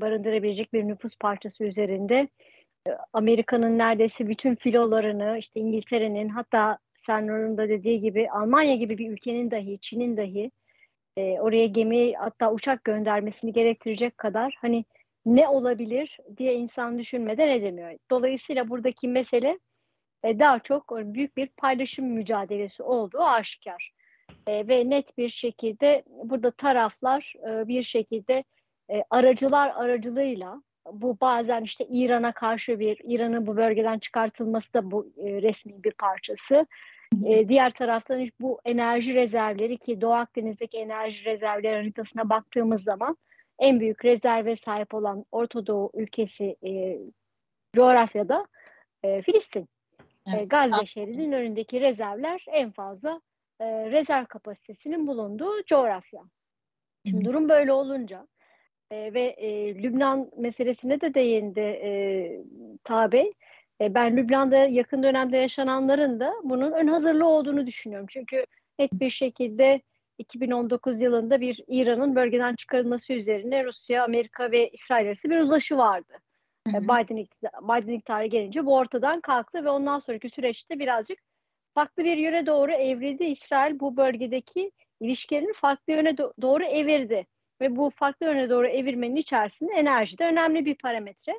[0.00, 2.28] barındırabilecek bir nüfus parçası üzerinde
[2.88, 9.10] e, Amerika'nın neredeyse bütün filolarını işte İngiltere'nin hatta Sernur'un da dediği gibi Almanya gibi bir
[9.10, 10.50] ülkenin dahi Çin'in dahi
[11.16, 14.84] e, oraya gemi hatta uçak göndermesini gerektirecek kadar hani
[15.26, 17.98] ne olabilir diye insan düşünmeden edemiyor.
[18.10, 19.58] Dolayısıyla buradaki mesele
[20.24, 23.92] e, daha çok büyük bir paylaşım mücadelesi olduğu aşikar.
[24.46, 28.44] E, ve net bir şekilde burada taraflar e, bir şekilde
[28.90, 35.12] e, aracılar aracılığıyla bu bazen işte İran'a karşı bir İran'ın bu bölgeden çıkartılması da bu
[35.18, 36.66] e, resmi bir parçası.
[37.24, 43.16] E, diğer taraftan bu enerji rezervleri ki Doğu Akdeniz'deki enerji rezervleri haritasına baktığımız zaman
[43.58, 46.98] en büyük rezerve sahip olan Orta Doğu ülkesi e,
[47.76, 48.46] coğrafyada
[49.02, 49.68] e, Filistin.
[50.26, 50.42] Evet.
[50.42, 53.20] E, Gazze şeridinin önündeki rezervler en fazla
[53.60, 56.22] e, rezerv kapasitesinin bulunduğu coğrafya.
[57.06, 58.26] Şimdi durum böyle olunca
[58.90, 61.90] e, ve e, Lübnan meselesine de değindi e,
[62.84, 63.32] Tabi.
[63.80, 68.06] E, ben Lübnan'da yakın dönemde yaşananların da bunun ön hazırlığı olduğunu düşünüyorum.
[68.10, 68.46] Çünkü
[68.78, 69.80] net bir şekilde
[70.18, 76.12] 2019 yılında bir İran'ın bölgeden çıkarılması üzerine Rusya, Amerika ve İsrail arası bir uzlaşı vardı.
[76.68, 76.82] Hı hı.
[76.82, 77.26] Biden,
[77.62, 81.18] Biden iktidarı gelince bu ortadan kalktı ve ondan sonraki süreçte birazcık
[81.74, 83.24] farklı bir yöne doğru evrildi.
[83.24, 87.26] İsrail bu bölgedeki ilişkilerini farklı yöne do- doğru evirdi.
[87.60, 91.32] Ve bu farklı yöne doğru evirmenin içerisinde enerji de önemli bir parametre.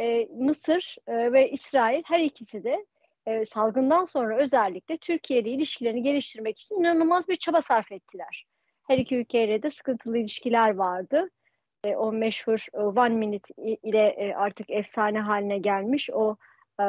[0.00, 2.86] Ee, Mısır e, ve İsrail her ikisi de
[3.26, 8.46] e, salgından sonra özellikle Türkiye ile ilişkilerini geliştirmek için inanılmaz bir çaba sarf ettiler.
[8.86, 11.30] Her iki ülkeyle de sıkıntılı ilişkiler vardı.
[11.84, 16.36] E, o meşhur e, One Minute ile e, artık efsane haline gelmiş o
[16.80, 16.84] e,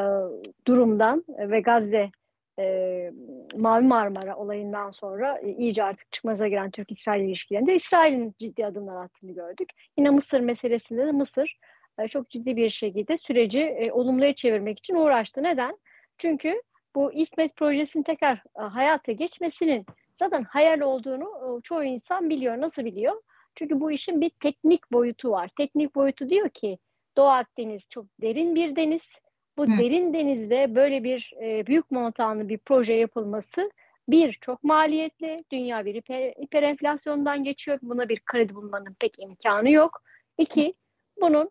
[0.67, 2.11] durumdan ve Gazze
[2.59, 3.11] e,
[3.55, 9.31] Mavi Marmara olayından sonra e, iyice artık çıkmaza giren Türk-İsrail ilişkilerinde İsrail'in ciddi adımlar attığını
[9.31, 9.69] gördük.
[9.97, 11.70] Yine Mısır meselesinde de Mısır e,
[12.07, 15.43] çok ciddi bir şekilde süreci e, olumluya çevirmek için uğraştı.
[15.43, 15.77] Neden?
[16.17, 16.61] Çünkü
[16.95, 19.85] bu İsmet projesinin tekrar e, hayata geçmesinin
[20.19, 22.61] zaten hayal olduğunu e, çoğu insan biliyor.
[22.61, 23.21] Nasıl biliyor?
[23.55, 25.49] Çünkü bu işin bir teknik boyutu var.
[25.57, 26.77] Teknik boyutu diyor ki
[27.17, 29.13] Doğu Akdeniz çok derin bir deniz
[29.57, 29.77] bu Hı.
[29.77, 33.71] derin denizde böyle bir e, büyük montanlı bir proje yapılması
[34.07, 37.79] bir çok maliyetli, dünya bir hiper, hiperenflasyondan geçiyor.
[37.81, 40.03] Buna bir kredi bulmanın pek imkanı yok.
[40.37, 40.73] İki,
[41.21, 41.49] bunun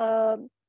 [0.00, 0.06] e,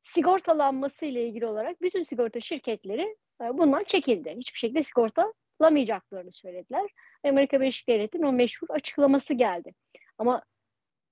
[0.04, 4.36] sigortalanması ile ilgili olarak bütün sigorta şirketleri e, bundan çekildi.
[4.38, 6.90] Hiçbir şekilde sigortalamayacaklarını söylediler.
[7.24, 9.74] Amerika Birleşik Devletleri'nin o meşhur açıklaması geldi.
[10.18, 10.44] Ama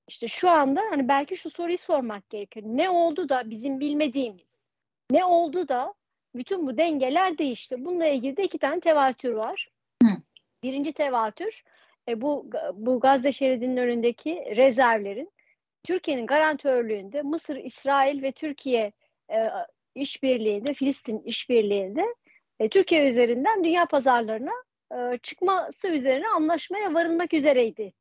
[0.08, 2.66] işte şu anda hani belki şu soruyu sormak gerekiyor.
[2.70, 4.52] Ne oldu da bizim bilmediğimiz
[5.12, 5.94] ne oldu da
[6.36, 7.86] bütün bu dengeler değişti.
[7.86, 9.70] Bununla ilgili de iki tane tevatür var.
[10.04, 10.10] Hı.
[10.64, 11.64] Birinci tevatür
[12.08, 15.32] e, bu bu Gazze şeridinin önündeki rezervlerin
[15.84, 18.92] Türkiye'nin garantörlüğünde Mısır, İsrail ve Türkiye
[19.32, 19.50] e,
[19.96, 22.16] işbirliğinde, Filistin işbirliğinde
[22.60, 24.54] e, Türkiye üzerinden dünya pazarlarına
[24.92, 27.94] e, çıkması üzerine anlaşmaya varılmak üzereydi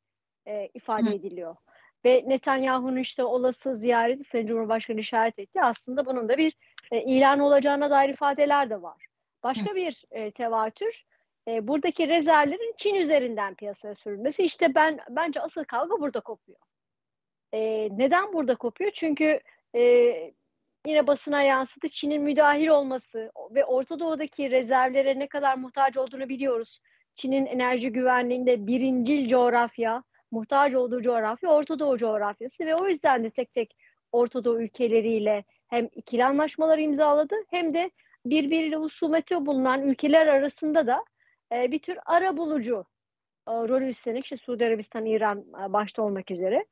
[0.47, 1.13] e, ifade Hı.
[1.13, 1.55] ediliyor.
[2.05, 5.61] Ve Netanyahu'nun işte olası ziyareti Sayın Cumhurbaşkanı işaret etti.
[5.61, 6.53] Aslında bunun da bir
[6.91, 9.05] e, ilan olacağına dair ifadeler de var.
[9.43, 9.75] Başka Hı.
[9.75, 11.05] bir e, tevatür
[11.47, 14.43] e, buradaki rezervlerin Çin üzerinden piyasaya sürülmesi.
[14.43, 16.59] İşte ben bence asıl kavga burada kopuyor.
[17.53, 18.91] E, neden burada kopuyor?
[18.91, 19.39] Çünkü
[19.75, 19.81] e,
[20.85, 26.79] yine basına yansıdı Çin'in müdahil olması ve Orta Doğu'daki rezervlere ne kadar muhtaç olduğunu biliyoruz.
[27.15, 33.29] Çin'in enerji güvenliğinde birincil coğrafya muhtaç olduğu coğrafya Orta Doğu coğrafyası ve o yüzden de
[33.29, 33.77] tek tek
[34.11, 37.91] Orta Doğu ülkeleriyle hem ikili anlaşmalar imzaladı hem de
[38.25, 41.05] birbiriyle husumeti bulunan ülkeler arasında da
[41.51, 42.85] e, bir tür ara bulucu
[43.47, 46.65] e, rolü üstlenik işte Suudi Arabistan, İran e, başta olmak üzere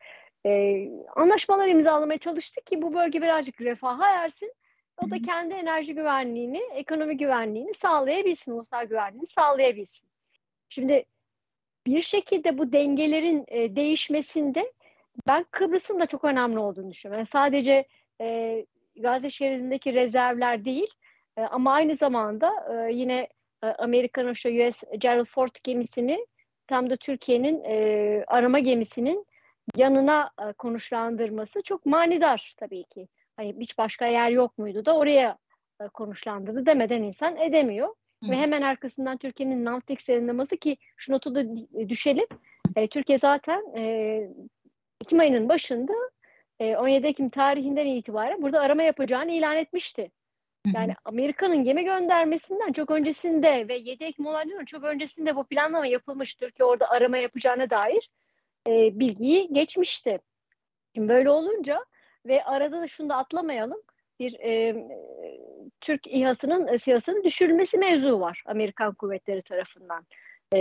[0.45, 4.53] e, anlaşmalar imzalamaya çalıştı ki bu bölge birazcık refaha ersin.
[4.97, 10.09] O da kendi enerji güvenliğini, ekonomi güvenliğini sağlayabilsin, ulusal güvenliğini sağlayabilsin.
[10.69, 11.05] Şimdi
[11.87, 14.73] bir şekilde bu dengelerin e, değişmesinde
[15.27, 17.19] ben Kıbrıs'ın da çok önemli olduğunu düşünüyorum.
[17.19, 17.85] Yani sadece
[18.21, 20.93] e, Gazze şeridindeki rezervler değil
[21.37, 23.27] e, ama aynı zamanda e, yine
[23.63, 26.27] e, Amerika'nın şu US Gerald Ford gemisini
[26.67, 29.25] tam da Türkiye'nin e, arama gemisinin
[29.75, 33.07] yanına e, konuşlandırması çok manidar tabii ki.
[33.37, 35.37] Hani hiç başka yer yok muydu da oraya
[35.81, 37.87] e, konuşlandırdı demeden insan edemiyor.
[38.23, 38.31] Hı.
[38.31, 41.43] Ve hemen arkasından Türkiye'nin Navtex yayınlaması ki şu notu da
[41.89, 42.25] düşelim.
[42.75, 43.83] E, Türkiye zaten e,
[45.01, 45.93] Ekim ayının başında
[46.59, 50.11] e, 17 Ekim tarihinden itibaren burada arama yapacağını ilan etmişti.
[50.73, 56.35] Yani Amerika'nın gemi göndermesinden çok öncesinde ve 7 Ekim olaylarının çok öncesinde bu planlama yapılmış.
[56.35, 58.09] Türkiye orada arama yapacağına dair
[58.67, 60.19] e, bilgiyi geçmişti.
[60.95, 61.85] Şimdi böyle olunca
[62.25, 63.81] ve arada da şunu da atlamayalım.
[64.19, 64.75] Bir e,
[65.81, 70.05] Türk İHA'sının e, siyasının düşürülmesi mevzu var Amerikan kuvvetleri tarafından.
[70.55, 70.59] E,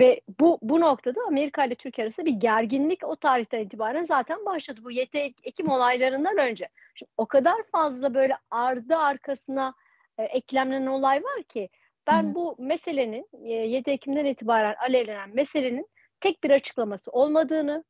[0.00, 4.80] ve bu bu noktada Amerika ile Türkiye arasında bir gerginlik o tarihten itibaren zaten başladı.
[4.84, 6.68] Bu 7 Ekim olaylarından önce.
[6.94, 9.74] Şimdi, o kadar fazla böyle ardı arkasına
[10.18, 11.68] e, eklemlenen olay var ki
[12.06, 12.34] ben Hı.
[12.34, 15.88] bu meselenin e, 7 Ekim'den itibaren alevlenen meselenin
[16.22, 17.84] tek bir açıklaması olmadığını,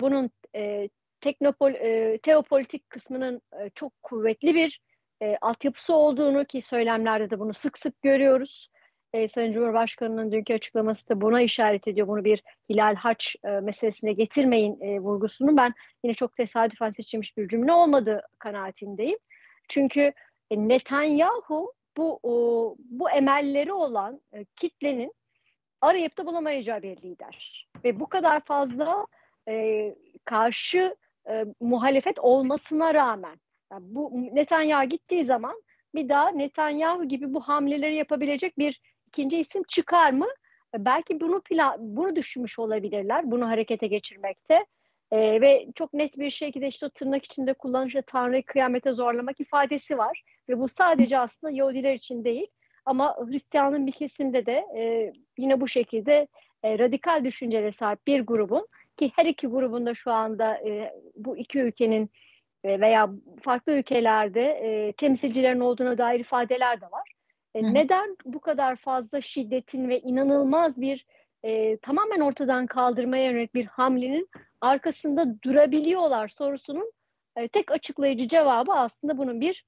[0.00, 0.88] bunun e,
[1.20, 4.80] teknopol, e, teopolitik kısmının e, çok kuvvetli bir
[5.22, 8.70] e, altyapısı olduğunu ki söylemlerde de bunu sık sık görüyoruz.
[9.12, 12.08] E, Sayın Cumhurbaşkanı'nın dünkü açıklaması da buna işaret ediyor.
[12.08, 15.74] Bunu bir hilal haç e, meselesine getirmeyin e, vurgusunu ben
[16.04, 19.18] yine çok tesadüfen seçilmiş bir cümle olmadığı kanaatindeyim.
[19.68, 20.12] Çünkü
[20.50, 25.12] e, Netanyahu bu o, bu emelleri olan e, kitlenin
[25.80, 27.68] arayıp da bulamayacağı bir lider.
[27.84, 29.06] Ve bu kadar fazla
[29.48, 30.96] e, karşı
[31.30, 33.40] e, muhalefet olmasına rağmen
[33.72, 35.62] yani bu Netanyahu gittiği zaman
[35.94, 40.26] bir daha Netanyahu gibi bu hamleleri yapabilecek bir ikinci isim çıkar mı?
[40.78, 43.30] Belki bunu plan, bunu düşünmüş olabilirler.
[43.30, 44.66] Bunu harekete geçirmekte.
[45.10, 49.98] E, ve çok net bir şekilde işte o tırnak içinde kullanışlı Tanrı'yı kıyamete zorlamak ifadesi
[49.98, 50.22] var.
[50.48, 52.46] Ve bu sadece aslında Yahudiler için değil
[52.88, 56.28] ama Hristiyanın bir kesimde de e, yine bu şekilde
[56.62, 61.58] e, radikal düşüncelere sahip bir grubun ki her iki grubunda şu anda e, bu iki
[61.58, 62.10] ülkenin
[62.64, 63.10] e, veya
[63.42, 67.12] farklı ülkelerde e, temsilcilerin olduğuna dair ifadeler de var.
[67.54, 71.06] E, neden bu kadar fazla şiddetin ve inanılmaz bir
[71.42, 74.28] e, tamamen ortadan kaldırmaya yönelik bir hamlenin
[74.60, 76.92] arkasında durabiliyorlar sorusunun
[77.36, 79.64] e, tek açıklayıcı cevabı aslında bunun bir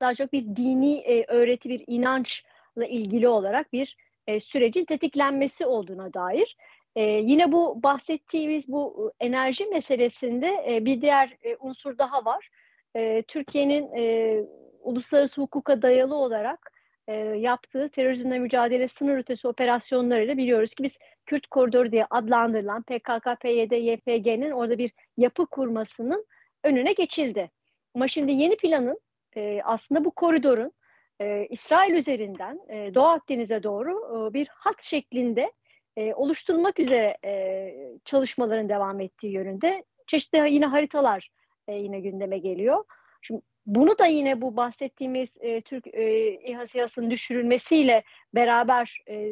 [0.00, 6.14] daha çok bir dini e, öğreti, bir inançla ilgili olarak bir e, sürecin tetiklenmesi olduğuna
[6.14, 6.56] dair.
[6.96, 12.48] E, yine bu bahsettiğimiz bu enerji meselesinde e, bir diğer e, unsur daha var.
[12.94, 14.34] E, Türkiye'nin e,
[14.80, 16.72] uluslararası hukuka dayalı olarak
[17.08, 23.40] e, yaptığı terörizmle mücadele sınır ötesi operasyonlarıyla biliyoruz ki biz Kürt koridoru diye adlandırılan PKK,
[23.40, 26.26] PYD, YPG'nin orada bir yapı kurmasının
[26.64, 27.50] önüne geçildi.
[27.94, 29.00] Ama şimdi yeni planın
[29.38, 30.72] e, aslında bu koridorun
[31.20, 35.52] e, İsrail üzerinden e, Doğu Akdeniz'e doğru e, bir hat şeklinde
[35.96, 37.74] e, oluşturulmak üzere e,
[38.04, 39.84] çalışmaların devam ettiği yönünde.
[40.06, 41.30] Çeşitli yine haritalar
[41.68, 42.84] e, yine gündeme geliyor.
[43.22, 48.02] Şimdi bunu da yine bu bahsettiğimiz e, Türk e, İHA siyasının düşürülmesiyle
[48.34, 49.30] beraber e,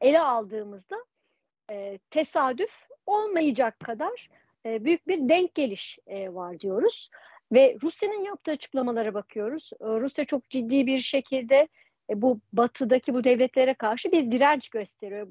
[0.00, 0.96] ele aldığımızda
[1.70, 2.72] e, tesadüf
[3.06, 4.28] olmayacak kadar
[4.66, 7.10] e, büyük bir denk geliş e, var diyoruz.
[7.52, 9.70] Ve Rusya'nın yaptığı açıklamalara bakıyoruz.
[9.80, 11.68] E, Rusya çok ciddi bir şekilde
[12.10, 15.28] e, bu batıdaki bu devletlere karşı bir direnç gösteriyor.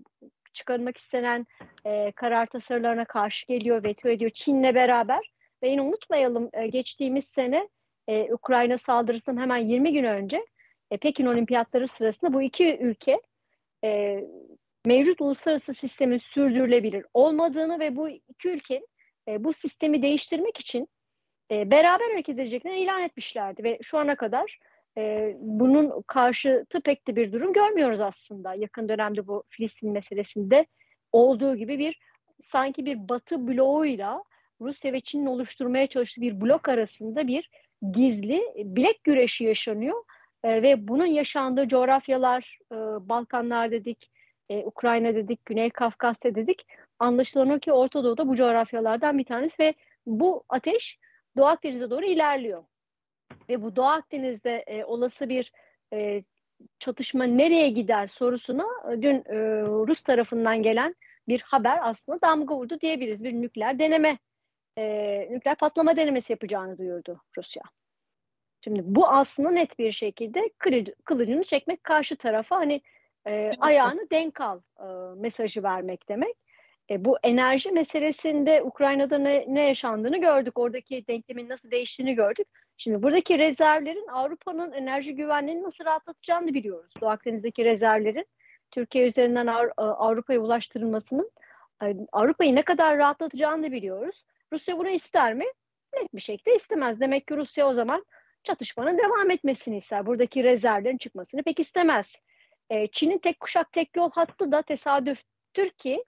[0.53, 1.47] Çıkarılmak istenen
[1.85, 5.31] e, karar tasarılarına karşı geliyor, veto ediyor Çin'le beraber.
[5.63, 7.69] Ve yine unutmayalım e, geçtiğimiz sene
[8.31, 10.45] Ukrayna saldırısından hemen 20 gün önce
[11.01, 13.21] Pekin Olimpiyatları sırasında bu iki ülke
[14.85, 18.81] mevcut uluslararası sistemin sürdürülebilir olmadığını ve bu iki ülke
[19.27, 20.87] e, bu sistemi değiştirmek için
[21.51, 24.59] e, beraber hareket edeceklerini ilan etmişlerdi ve şu ana kadar
[24.97, 28.53] e, bunun karşıtı pek de bir durum görmüyoruz aslında.
[28.53, 30.65] Yakın dönemde bu Filistin meselesinde
[31.11, 31.99] olduğu gibi bir
[32.51, 34.23] sanki bir Batı bloğuyla
[34.61, 37.49] Rusya ve Çin'in oluşturmaya çalıştığı bir blok arasında bir
[37.91, 40.03] gizli bilek güreşi yaşanıyor
[40.43, 42.75] e, ve bunun yaşandığı coğrafyalar e,
[43.09, 44.11] Balkanlar dedik,
[44.49, 46.65] e, Ukrayna dedik, Güney Kafkasya dedik.
[46.99, 49.73] Anlaşılan o ki Orta Doğu'da bu coğrafyalardan bir tanesi ve
[50.05, 50.99] bu ateş
[51.37, 52.63] Doğu Akdeniz'e doğru ilerliyor.
[53.49, 55.51] Ve bu Doğu Akdeniz'de e, olası bir
[55.93, 56.23] e,
[56.79, 60.95] çatışma nereye gider sorusuna e, dün e, Rus tarafından gelen
[61.27, 63.23] bir haber aslında damga vurdu diyebiliriz.
[63.23, 64.17] Bir nükleer deneme,
[64.77, 67.63] e, nükleer patlama denemesi yapacağını duyurdu Rusya.
[68.63, 70.49] Şimdi bu aslında net bir şekilde
[71.05, 72.81] kılıcını çekmek karşı tarafa hani
[73.27, 76.35] e, ayağını denk al e, mesajı vermek demek.
[76.91, 80.59] E, bu enerji meselesinde Ukrayna'da ne, ne yaşandığını gördük.
[80.59, 82.47] Oradaki denklemin nasıl değiştiğini gördük.
[82.77, 86.93] Şimdi buradaki rezervlerin Avrupa'nın enerji güvenliğini nasıl rahatlatacağını biliyoruz.
[87.01, 88.25] Doğu Akdeniz'deki rezervlerin
[88.71, 91.31] Türkiye üzerinden Avrupa'ya ulaştırılmasının
[91.83, 94.23] e, Avrupa'yı ne kadar rahatlatacağını biliyoruz.
[94.53, 95.45] Rusya bunu ister mi?
[95.93, 96.99] Net bir şekilde istemez.
[96.99, 98.05] Demek ki Rusya o zaman
[98.43, 100.05] çatışmanın devam etmesini ister.
[100.05, 102.15] Buradaki rezervlerin çıkmasını pek istemez.
[102.69, 106.03] E, Çin'in tek kuşak tek yol hattı da tesadüftür ki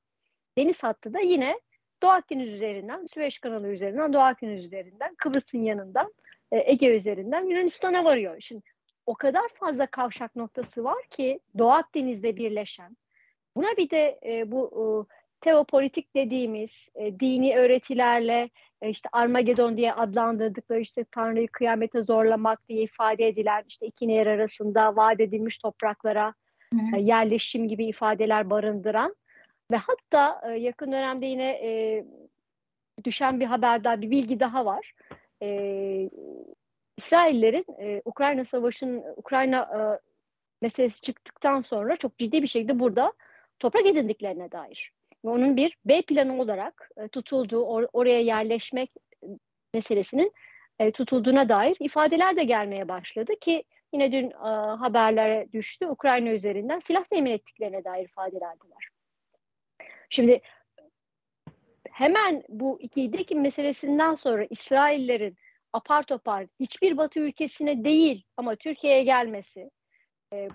[0.58, 1.60] deniz hattı da yine
[2.04, 6.14] Doğu Akdeniz üzerinden, Süveyş kanalı üzerinden, Doğu Akdeniz üzerinden, Kıbrıs'ın yanından,
[6.52, 8.36] e, Ege üzerinden Yunanistan'a varıyor.
[8.40, 8.64] Şimdi
[9.06, 12.98] o kadar fazla kavşak noktası var ki Doğu Akdeniz'de birleşen.
[13.56, 18.50] Buna bir de e, bu e, teopolitik dediğimiz e, dini öğretilerle
[18.82, 24.28] e, işte Armagedon diye adlandırdıkları işte Tanrı'yı kıyamete zorlamak diye ifade edilen işte iki yer
[24.28, 26.34] arasında vaat edilmiş topraklara
[26.96, 29.16] e, yerleşim gibi ifadeler barındıran
[29.74, 32.04] ve hatta e, yakın dönemde yine e,
[33.04, 34.94] düşen bir haber daha bir bilgi daha var.
[35.42, 36.10] E,
[36.98, 39.80] İsraillerin e, Ukrayna Savaşı'nın Ukrayna e,
[40.62, 43.14] meselesi çıktıktan sonra çok ciddi bir şekilde burada
[43.60, 44.92] toprak edindiklerine dair
[45.26, 48.92] ve onun bir B planı olarak e, tutulduğu, or, oraya yerleşmek
[49.74, 50.32] meselesinin
[50.80, 53.64] e, tutulduğuna dair ifadeler de gelmeye başladı ki
[53.94, 54.50] yine dün e,
[54.80, 55.88] haberlere düştü.
[55.88, 58.93] Ukrayna üzerinden silah temin ettiklerine dair ifadeler de var.
[60.10, 60.42] Şimdi
[61.92, 65.38] hemen bu iki Dekim meselesinden sonra İsraillerin
[65.74, 69.72] apar topar hiçbir Batı ülkesine değil ama Türkiye'ye gelmesi
[70.34, 70.50] e,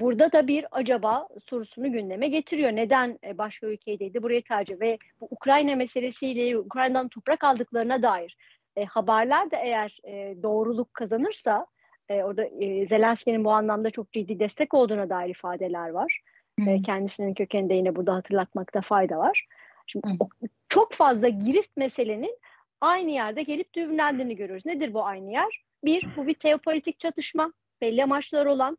[0.00, 2.70] burada da bir acaba sorusunu gündeme getiriyor.
[2.72, 8.36] Neden e, başka ülkedeydi buraya tercih ve bu Ukrayna meselesiyle Ukrayna'dan toprak aldıklarına dair
[8.76, 11.66] e, haberler de eğer e, doğruluk kazanırsa
[12.08, 16.20] e, orada e, Zelenski'nin bu anlamda çok ciddi destek olduğuna dair ifadeler var.
[16.58, 19.46] E, kendisinin kökeninde yine burada hatırlatmakta fayda var.
[19.86, 20.28] Şimdi o,
[20.68, 22.38] çok fazla girift meselenin
[22.80, 24.66] aynı yerde gelip düğümlendiğini görüyoruz.
[24.66, 25.64] Nedir bu aynı yer?
[25.84, 28.78] Bir, bu bir teopolitik çatışma, belli amaçlar olan,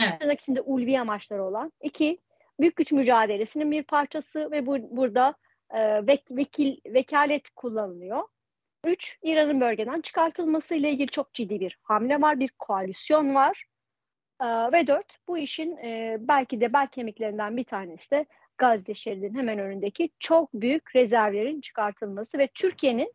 [0.00, 0.20] evet.
[0.20, 1.72] tırnak içinde ulvi amaçları olan.
[1.82, 2.18] İki,
[2.60, 5.34] büyük güç mücadelesinin bir parçası ve bu, burada
[5.70, 8.22] e, vek, vekil, vekalet kullanılıyor.
[8.84, 13.64] Üç, İran'ın bölgeden çıkartılması ile ilgili çok ciddi bir hamle var, bir koalisyon var.
[14.44, 18.26] E, ve dört, bu işin e, belki de bel kemiklerinden bir tanesi de
[18.58, 23.12] Gazze şeridinin hemen önündeki çok büyük rezervlerin çıkartılması ve Türkiye'nin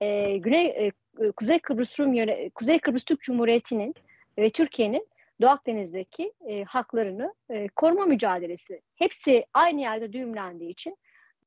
[0.00, 0.92] e, Güney e,
[1.30, 3.94] Kuzey Kıbrıs Rum yöne, Kuzey Kıbrıs Türk Cumhuriyeti'nin
[4.38, 5.08] ve Türkiye'nin
[5.40, 10.96] Doğu Akdeniz'deki e, haklarını e, koruma mücadelesi hepsi aynı yerde düğümlendiği için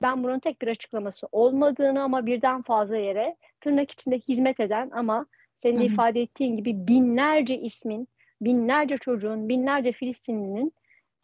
[0.01, 5.25] ben bunun tek bir açıklaması olmadığını ama birden fazla yere tırnak içinde hizmet eden ama
[5.63, 8.07] senin de ifade ettiğin gibi binlerce ismin,
[8.41, 10.73] binlerce çocuğun, binlerce Filistinlinin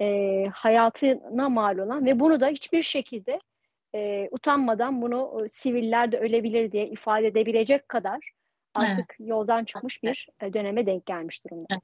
[0.02, 3.40] e, hayatına mal olan ve bunu da hiçbir şekilde
[3.96, 8.32] e, utanmadan bunu e, siviller de ölebilir diye ifade edebilecek kadar
[8.76, 9.30] artık evet.
[9.30, 11.82] yoldan çıkmış bir e, döneme denk gelmiş durumda.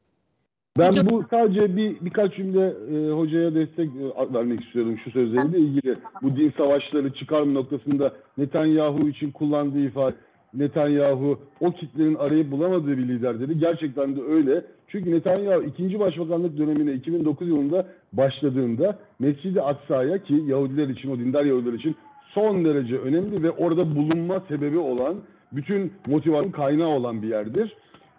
[0.77, 5.97] Ben bu sadece bir birkaç cümle e, hocaya destek e, vermek istiyorum şu sözleriyle ilgili.
[6.21, 10.15] Bu din savaşları çıkarma noktasında Netanyahu için kullandığı ifade
[10.53, 13.59] Netanyahu o kitlenin arayıp bulamadığı bir lider dedi.
[13.59, 14.65] Gerçekten de öyle.
[14.87, 21.45] Çünkü Netanyahu ikinci başbakanlık dönemine 2009 yılında başladığında Mescid-i Aksa'ya ki Yahudiler için, o dindar
[21.45, 21.95] Yahudiler için
[22.33, 25.15] son derece önemli ve orada bulunma sebebi olan,
[25.51, 27.75] bütün motivasyon kaynağı olan bir yerdir.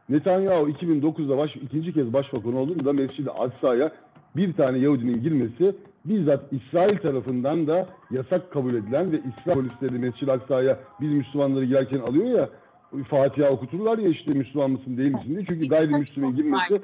[0.08, 3.92] Netanyahu 2009'da baş, ikinci kez başbakan olduğunda Mescid-i Aksa'ya
[4.36, 10.32] bir tane Yahudinin girmesi bizzat İsrail tarafından da yasak kabul edilen ve İsrail polisleri Mescid-i
[10.32, 12.48] Aksa'ya biz Müslümanları girerken alıyor ya
[13.09, 15.45] Fatiha okuturlar ya işte Müslüman mısın değil misin diye.
[15.49, 16.80] Çünkü gayrimüslimin girmesi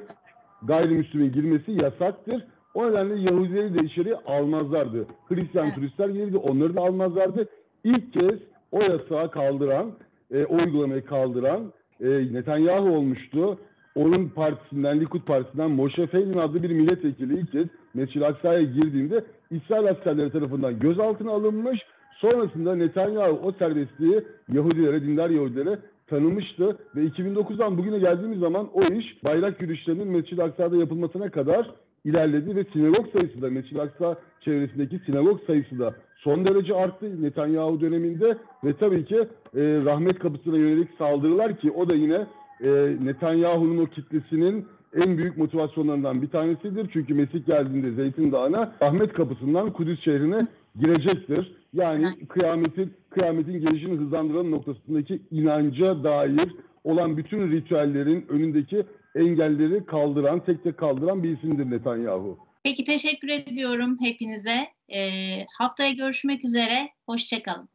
[0.63, 2.45] gayrimüslimin girmesi yasaktır.
[2.75, 5.07] O nedenle Yahudileri de içeri almazlardı.
[5.29, 5.75] Hristiyan evet.
[5.75, 7.49] turistler gelirdi onları da almazlardı.
[7.85, 8.39] İlk kez
[8.73, 9.93] o yasağı kaldıran,
[10.31, 13.59] e, o uygulamayı kaldıran e, Netanyahu olmuştu.
[13.95, 19.91] Onun partisinden, Likud partisinden Moshe Feynman adlı bir milletvekili ilk kez Mescid-i Aksa'ya girdiğinde İsrail
[19.91, 21.81] askerleri tarafından gözaltına alınmış.
[22.19, 29.25] Sonrasında Netanyahu o serbestliği Yahudilere, dindar Yahudilere tanımıştı ve 2009'dan bugüne geldiğimiz zaman o iş
[29.25, 31.71] bayrak yürüyüşlerinin Mescid-i Aksa'da yapılmasına kadar
[32.05, 37.81] ilerledi ve sinagog sayısı da Mescid-i Aksa çevresindeki sinagog sayısı da son derece arttı Netanyahu
[37.81, 42.27] döneminde ve tabii ki e, rahmet kapısına yönelik saldırılar ki o da yine
[42.61, 46.91] e, Netanyahu'nun o kitlesinin en büyük motivasyonlarından bir tanesidir.
[46.93, 50.47] Çünkü Mesih geldiğinde Zeytin Dağı'na rahmet kapısından Kudüs şehrine
[50.81, 51.57] girecektir.
[51.73, 58.85] Yani kıyametin kıyametin gelişini hızlandıran noktasındaki inanca dair olan bütün ritüellerin önündeki
[59.15, 62.39] engelleri kaldıran, tek tek kaldıran bir isimdir Netanyahu.
[62.65, 64.57] Peki teşekkür ediyorum hepinize.
[64.89, 66.89] Ee, haftaya görüşmek üzere.
[67.07, 67.69] Hoşçakalın.